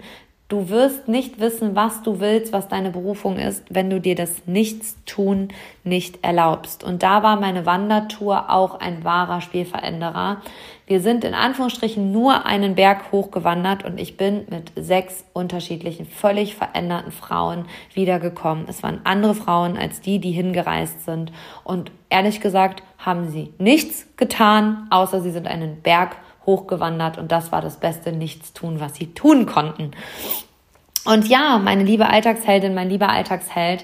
Du 0.50 0.70
wirst 0.70 1.10
nicht 1.10 1.42
wissen, 1.42 1.76
was 1.76 2.04
du 2.04 2.22
willst, 2.22 2.54
was 2.54 2.70
deine 2.70 2.90
Berufung 2.90 3.38
ist, 3.38 3.66
wenn 3.70 3.90
du 3.90 4.00
dir 4.00 4.16
das 4.16 4.48
Nichtstun 4.48 5.50
nicht 5.84 6.24
erlaubst. 6.24 6.86
Und 6.86 7.04
da 7.04 7.22
war 7.22 7.38
meine 7.38 7.66
Wandertour 7.66 8.50
auch 8.50 8.80
ein 8.80 9.04
wahrer 9.04 9.42
Spielveränderer. 9.42 10.42
Wir 10.88 11.02
sind 11.02 11.26
in 11.26 11.34
Anführungsstrichen 11.34 12.14
nur 12.14 12.46
einen 12.46 12.76
Berg 12.76 13.12
hochgewandert 13.12 13.84
und 13.84 14.00
ich 14.00 14.16
bin 14.16 14.48
mit 14.50 14.72
sechs 14.78 15.26
unterschiedlichen, 15.34 16.06
völlig 16.06 16.56
veränderten 16.56 17.12
Frauen 17.12 17.66
wiedergekommen. 17.94 18.68
Es 18.70 18.84
waren 18.84 19.02
andere 19.04 19.36
Frauen 19.36 19.78
als 19.78 20.00
die, 20.00 20.20
die 20.20 20.32
hingereist 20.32 21.04
sind. 21.04 21.34
Und 21.66 21.92
ehrlich 22.10 22.40
gesagt 22.40 22.84
haben 23.00 23.30
sie 23.30 23.52
nichts 23.58 24.08
getan, 24.16 24.88
außer 24.90 25.20
sie 25.20 25.32
sind 25.32 25.46
einen 25.46 25.82
Berg 25.82 26.16
hochgewandert 26.46 27.18
und 27.18 27.34
das 27.34 27.52
war 27.52 27.60
das 27.60 27.82
beste 27.82 28.14
Nichtstun, 28.14 28.80
was 28.80 28.96
sie 28.96 29.14
tun 29.14 29.46
konnten. 29.46 29.92
Und 31.04 31.28
ja, 31.28 31.58
meine 31.58 31.84
liebe 31.84 32.08
Alltagsheldin, 32.08 32.74
mein 32.74 32.90
lieber 32.90 33.10
Alltagsheld, 33.10 33.84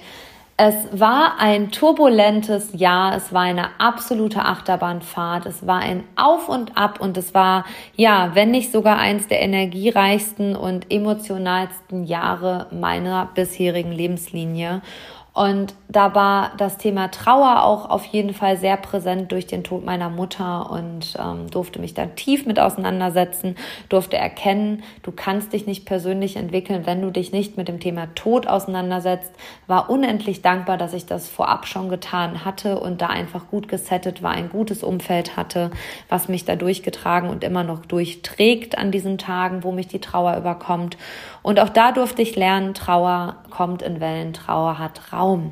es 0.56 0.76
war 0.92 1.40
ein 1.40 1.72
turbulentes 1.72 2.70
Jahr, 2.74 3.16
es 3.16 3.34
war 3.34 3.42
eine 3.42 3.80
absolute 3.80 4.46
Achterbahnfahrt, 4.46 5.48
es 5.48 5.66
war 5.66 5.80
ein 5.80 6.04
Auf 6.16 6.48
und 6.48 6.78
Ab 6.78 7.02
und 7.02 7.18
es 7.18 7.34
war, 7.34 7.66
ja, 7.96 8.32
wenn 8.36 8.52
nicht 8.52 8.72
sogar 8.72 9.00
eins 9.00 9.28
der 9.28 9.42
energiereichsten 9.42 10.56
und 10.56 10.92
emotionalsten 10.92 12.04
Jahre 12.04 12.68
meiner 12.72 13.30
bisherigen 13.34 13.92
Lebenslinie. 13.92 14.84
Und 15.34 15.74
da 15.90 16.14
war 16.14 16.52
das 16.58 16.78
Thema 16.78 17.10
Trauer 17.10 17.64
auch 17.64 17.90
auf 17.90 18.06
jeden 18.06 18.36
Fall 18.36 18.56
sehr 18.56 18.78
präsent 18.78 19.32
durch 19.32 19.48
den 19.48 19.64
Tod 19.64 19.84
meiner 19.84 20.12
Mutter 20.12 20.70
und 20.70 21.18
ähm, 21.20 21.50
durfte 21.50 21.80
mich 21.80 21.96
da 21.96 22.06
tief 22.06 22.46
mit 22.46 22.60
auseinandersetzen, 22.60 23.56
durfte 23.90 24.16
erkennen, 24.16 24.84
du 25.02 25.12
kannst 25.12 25.52
dich 25.54 25.66
nicht 25.66 25.86
persönlich 25.88 26.36
entwickeln, 26.36 26.86
wenn 26.86 27.02
du 27.02 27.10
dich 27.10 27.32
nicht 27.32 27.58
mit 27.58 27.68
dem 27.68 27.80
Thema 27.80 28.14
Tod 28.14 28.46
auseinandersetzt. 28.46 29.32
War 29.66 29.90
unendlich 29.90 30.44
dankbar, 30.44 30.78
dass 30.78 30.94
ich 30.94 31.08
das 31.08 31.28
vorab 31.28 31.66
schon 31.66 31.90
getan 31.90 32.46
hatte 32.46 32.80
und 32.80 33.02
da 33.02 33.08
einfach 33.08 33.48
gut 33.48 33.68
gesettet 33.68 34.22
war, 34.22 34.32
ein 34.32 34.50
gutes 34.50 34.84
Umfeld 34.84 35.36
hatte, 35.36 35.72
was 36.10 36.28
mich 36.28 36.46
da 36.46 36.56
durchgetragen 36.56 37.30
und 37.30 37.44
immer 37.44 37.64
noch 37.64 37.88
durchträgt 37.88 38.78
an 38.78 38.92
diesen 38.92 39.18
Tagen, 39.18 39.64
wo 39.64 39.72
mich 39.72 39.88
die 39.88 40.02
Trauer 40.02 40.38
überkommt. 40.38 40.96
Und 41.44 41.60
auch 41.60 41.70
da 41.70 41.92
durfte 41.92 42.22
ich 42.22 42.36
lernen, 42.36 42.74
Trauer 42.74 43.36
kommt 43.52 43.82
in 43.84 44.00
Wellen, 44.00 44.34
Trauer 44.34 44.80
hat 44.80 45.14
Raum. 45.14 45.52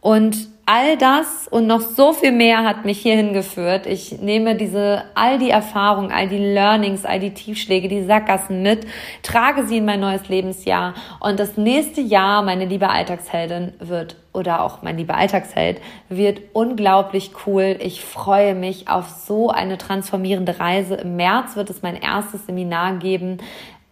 Und 0.00 0.36
all 0.66 0.96
das 0.96 1.48
und 1.48 1.66
noch 1.66 1.80
so 1.80 2.12
viel 2.12 2.32
mehr 2.32 2.64
hat 2.64 2.84
mich 2.84 3.00
hierhin 3.00 3.32
geführt. 3.32 3.86
Ich 3.86 4.20
nehme 4.20 4.54
diese, 4.54 5.04
all 5.14 5.38
die 5.38 5.50
Erfahrungen, 5.50 6.10
all 6.10 6.28
die 6.28 6.38
Learnings, 6.38 7.04
all 7.04 7.20
die 7.20 7.34
Tiefschläge, 7.34 7.88
die 7.88 8.04
Sackgassen 8.04 8.62
mit, 8.62 8.86
trage 9.22 9.66
sie 9.66 9.78
in 9.78 9.84
mein 9.84 10.00
neues 10.00 10.28
Lebensjahr. 10.28 10.94
Und 11.20 11.38
das 11.38 11.56
nächste 11.56 12.00
Jahr, 12.00 12.42
meine 12.42 12.64
liebe 12.64 12.88
Alltagsheldin, 12.88 13.74
wird, 13.78 14.16
oder 14.32 14.62
auch 14.62 14.82
mein 14.82 14.96
lieber 14.96 15.16
Alltagsheld, 15.16 15.80
wird 16.08 16.40
unglaublich 16.54 17.32
cool. 17.46 17.76
Ich 17.80 18.02
freue 18.02 18.54
mich 18.54 18.88
auf 18.88 19.08
so 19.08 19.50
eine 19.50 19.78
transformierende 19.78 20.60
Reise. 20.60 20.94
Im 20.94 21.16
März 21.16 21.56
wird 21.56 21.70
es 21.70 21.82
mein 21.82 21.96
erstes 21.96 22.46
Seminar 22.46 22.94
geben. 22.96 23.38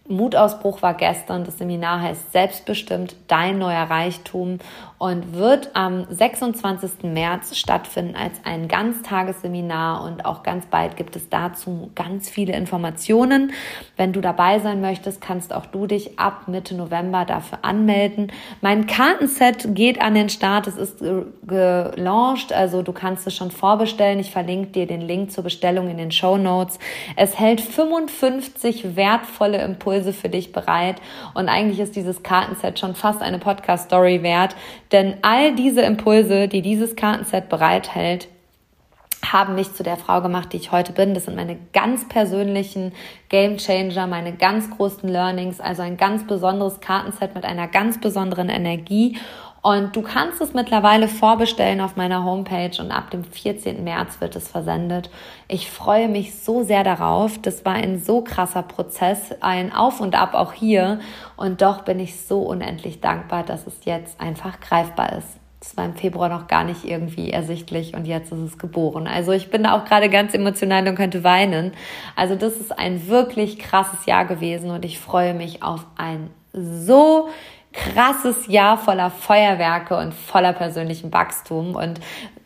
Mutausbruch 0.07 0.81
war 0.81 0.95
gestern. 0.95 1.45
Das 1.45 1.57
Seminar 1.57 2.01
heißt 2.01 2.33
Selbstbestimmt 2.33 3.15
dein 3.27 3.57
neuer 3.57 3.83
Reichtum 3.83 4.59
und 4.97 5.33
wird 5.33 5.71
am 5.75 6.05
26. 6.09 7.03
März 7.03 7.55
stattfinden 7.55 8.15
als 8.15 8.33
ein 8.43 8.67
Ganztagesseminar 8.67 10.03
und 10.03 10.25
auch 10.25 10.43
ganz 10.43 10.65
bald 10.65 10.97
gibt 10.97 11.15
es 11.15 11.29
dazu 11.29 11.91
ganz 11.95 12.29
viele 12.29 12.53
Informationen. 12.53 13.53
Wenn 13.95 14.11
du 14.11 14.19
dabei 14.19 14.59
sein 14.59 14.81
möchtest, 14.81 15.21
kannst 15.21 15.53
auch 15.53 15.65
du 15.65 15.87
dich 15.87 16.19
ab 16.19 16.47
Mitte 16.47 16.75
November 16.75 17.23
dafür 17.23 17.59
anmelden. 17.61 18.31
Mein 18.59 18.87
Kartenset 18.87 19.73
geht 19.73 20.01
an 20.01 20.15
den 20.15 20.29
Start. 20.29 20.67
Es 20.67 20.77
ist 20.77 21.01
gelauncht, 21.47 22.51
also 22.51 22.81
du 22.81 22.91
kannst 22.91 23.25
es 23.25 23.35
schon 23.35 23.51
vorbestellen. 23.51 24.19
Ich 24.19 24.31
verlinke 24.31 24.71
dir 24.71 24.87
den 24.87 25.01
Link 25.01 25.31
zur 25.31 25.45
Bestellung 25.45 25.89
in 25.89 25.97
den 25.97 26.11
Show 26.11 26.37
Notes. 26.37 26.77
Es 27.15 27.39
hält 27.39 27.61
55 27.61 28.97
wertvolle 28.97 29.61
Impulse 29.61 29.92
für 30.01 30.29
dich 30.29 30.51
bereit 30.51 31.01
und 31.33 31.49
eigentlich 31.49 31.79
ist 31.79 31.95
dieses 31.95 32.23
Kartenset 32.23 32.79
schon 32.79 32.95
fast 32.95 33.21
eine 33.21 33.39
Podcast 33.39 33.85
Story 33.85 34.23
wert 34.23 34.55
denn 34.91 35.15
all 35.21 35.55
diese 35.55 35.81
Impulse, 35.81 36.47
die 36.47 36.61
dieses 36.61 36.95
Kartenset 36.95 37.49
bereithält, 37.49 38.27
haben 39.31 39.55
mich 39.55 39.73
zu 39.73 39.83
der 39.83 39.97
Frau 39.97 40.21
gemacht, 40.21 40.53
die 40.53 40.57
ich 40.57 40.71
heute 40.71 40.91
bin. 40.91 41.13
Das 41.13 41.25
sind 41.25 41.35
meine 41.35 41.57
ganz 41.71 42.07
persönlichen 42.07 42.93
Game 43.29 43.57
Changer, 43.57 44.05
meine 44.05 44.33
ganz 44.33 44.69
großen 44.69 45.09
Learnings, 45.09 45.59
also 45.59 45.81
ein 45.81 45.97
ganz 45.97 46.27
besonderes 46.27 46.81
Kartenset 46.81 47.33
mit 47.33 47.45
einer 47.45 47.67
ganz 47.67 47.99
besonderen 47.99 48.49
Energie. 48.49 49.17
Und 49.63 49.95
du 49.95 50.01
kannst 50.01 50.41
es 50.41 50.53
mittlerweile 50.53 51.07
vorbestellen 51.07 51.79
auf 51.79 51.95
meiner 51.95 52.25
Homepage 52.25 52.81
und 52.81 52.91
ab 52.91 53.11
dem 53.11 53.23
14. 53.23 53.81
März 53.81 54.19
wird 54.19 54.35
es 54.35 54.49
versendet. 54.49 55.09
Ich 55.47 55.71
freue 55.71 56.09
mich 56.09 56.35
so 56.35 56.63
sehr 56.63 56.83
darauf. 56.83 57.41
Das 57.41 57.63
war 57.63 57.73
ein 57.73 57.97
so 57.97 58.21
krasser 58.21 58.63
Prozess, 58.63 59.33
ein 59.39 59.71
Auf 59.71 60.01
und 60.01 60.15
Ab 60.15 60.33
auch 60.33 60.51
hier. 60.51 60.99
Und 61.37 61.61
doch 61.61 61.83
bin 61.83 62.01
ich 62.01 62.19
so 62.19 62.41
unendlich 62.41 62.99
dankbar, 62.99 63.43
dass 63.43 63.65
es 63.65 63.85
jetzt 63.85 64.19
einfach 64.19 64.59
greifbar 64.59 65.13
ist. 65.13 65.39
Das 65.61 65.77
war 65.77 65.85
im 65.85 65.95
Februar 65.95 66.27
noch 66.27 66.47
gar 66.47 66.65
nicht 66.65 66.83
irgendwie 66.83 67.29
ersichtlich 67.29 67.93
und 67.95 68.03
jetzt 68.03 68.33
ist 68.33 68.39
es 68.39 68.57
geboren. 68.57 69.07
Also 69.07 69.31
ich 69.31 69.49
bin 69.49 69.63
da 69.63 69.77
auch 69.77 69.85
gerade 69.85 70.09
ganz 70.09 70.33
emotional 70.33 70.85
und 70.89 70.95
könnte 70.95 71.23
weinen. 71.23 71.71
Also 72.17 72.35
das 72.35 72.57
ist 72.57 72.77
ein 72.77 73.07
wirklich 73.07 73.59
krasses 73.59 74.05
Jahr 74.05 74.25
gewesen 74.25 74.71
und 74.71 74.83
ich 74.83 74.99
freue 74.99 75.33
mich 75.33 75.63
auf 75.63 75.85
ein 75.95 76.31
so 76.51 77.29
krasses 77.73 78.47
Jahr 78.47 78.77
voller 78.77 79.09
Feuerwerke 79.09 79.97
und 79.97 80.13
voller 80.13 80.53
persönlichem 80.53 81.11
Wachstum. 81.11 81.75
Und 81.75 81.99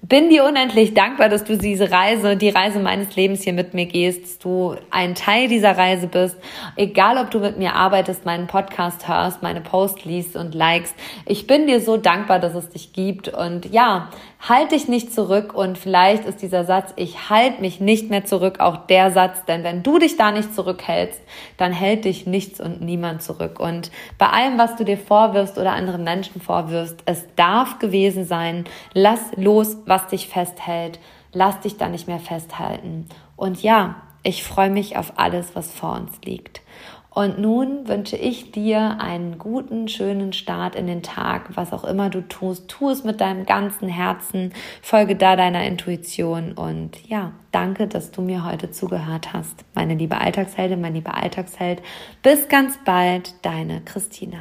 bin 0.09 0.29
dir 0.29 0.45
unendlich 0.45 0.93
dankbar, 0.93 1.27
dass 1.27 1.43
du 1.43 1.57
diese 1.57 1.91
Reise, 1.91 2.37
die 2.37 2.49
Reise 2.49 2.79
meines 2.79 3.15
Lebens 3.15 3.43
hier 3.43 3.51
mit 3.51 3.73
mir 3.73 3.87
gehst, 3.87 4.23
dass 4.23 4.39
du 4.39 4.75
ein 4.89 5.15
Teil 5.15 5.49
dieser 5.49 5.77
Reise 5.77 6.07
bist. 6.07 6.37
Egal, 6.77 7.17
ob 7.17 7.29
du 7.31 7.39
mit 7.39 7.57
mir 7.57 7.73
arbeitest, 7.73 8.25
meinen 8.25 8.47
Podcast 8.47 9.07
hörst, 9.07 9.43
meine 9.43 9.59
Post 9.59 10.05
liest 10.05 10.37
und 10.37 10.55
likest. 10.55 10.95
Ich 11.25 11.45
bin 11.45 11.67
dir 11.67 11.81
so 11.81 11.97
dankbar, 11.97 12.39
dass 12.39 12.55
es 12.55 12.69
dich 12.69 12.93
gibt 12.93 13.27
und 13.27 13.65
ja, 13.73 14.09
halt 14.39 14.71
dich 14.71 14.87
nicht 14.87 15.13
zurück 15.13 15.53
und 15.53 15.77
vielleicht 15.77 16.25
ist 16.25 16.41
dieser 16.41 16.63
Satz, 16.63 16.93
ich 16.95 17.29
halte 17.29 17.61
mich 17.61 17.79
nicht 17.79 18.09
mehr 18.09 18.23
zurück, 18.23 18.59
auch 18.59 18.85
der 18.87 19.11
Satz, 19.11 19.45
denn 19.45 19.63
wenn 19.63 19.83
du 19.83 19.97
dich 19.97 20.15
da 20.15 20.31
nicht 20.31 20.53
zurückhältst, 20.53 21.19
dann 21.57 21.73
hält 21.73 22.05
dich 22.05 22.27
nichts 22.27 22.61
und 22.61 22.81
niemand 22.81 23.23
zurück. 23.23 23.59
Und 23.59 23.91
bei 24.17 24.27
allem, 24.27 24.57
was 24.57 24.75
du 24.75 24.85
dir 24.85 24.97
vorwirfst 24.97 25.57
oder 25.57 25.73
anderen 25.73 26.03
Menschen 26.03 26.39
vorwirfst, 26.39 26.97
es 27.05 27.25
darf 27.35 27.79
gewesen 27.79 28.25
sein, 28.25 28.65
lass 28.93 29.19
los, 29.35 29.77
was 29.97 30.07
dich 30.07 30.27
festhält, 30.27 30.99
lass 31.33 31.59
dich 31.61 31.77
da 31.77 31.89
nicht 31.89 32.07
mehr 32.07 32.19
festhalten. 32.19 33.07
Und 33.35 33.63
ja, 33.63 33.95
ich 34.21 34.43
freue 34.43 34.69
mich 34.69 34.95
auf 34.95 35.13
alles, 35.15 35.55
was 35.55 35.71
vor 35.71 35.93
uns 35.95 36.11
liegt. 36.23 36.61
Und 37.09 37.39
nun 37.39 37.87
wünsche 37.87 38.15
ich 38.15 38.51
dir 38.51 38.97
einen 38.99 39.39
guten, 39.39 39.87
schönen 39.87 40.33
Start 40.33 40.75
in 40.75 40.85
den 40.85 41.01
Tag, 41.01 41.49
was 41.55 41.73
auch 41.73 41.83
immer 41.83 42.11
du 42.11 42.21
tust. 42.21 42.67
Tu 42.67 42.91
es 42.91 43.03
mit 43.03 43.21
deinem 43.21 43.47
ganzen 43.47 43.89
Herzen, 43.89 44.53
folge 44.83 45.15
da 45.15 45.35
deiner 45.35 45.65
Intuition 45.65 46.51
und 46.51 46.91
ja, 47.07 47.31
danke, 47.51 47.87
dass 47.87 48.11
du 48.11 48.21
mir 48.21 48.45
heute 48.45 48.69
zugehört 48.69 49.33
hast. 49.33 49.65
Meine 49.73 49.95
liebe 49.95 50.21
Alltagsheldin, 50.21 50.79
mein 50.79 50.93
lieber 50.93 51.15
Alltagsheld. 51.15 51.81
Bis 52.21 52.47
ganz 52.49 52.77
bald, 52.85 53.33
deine 53.41 53.81
Christina. 53.81 54.37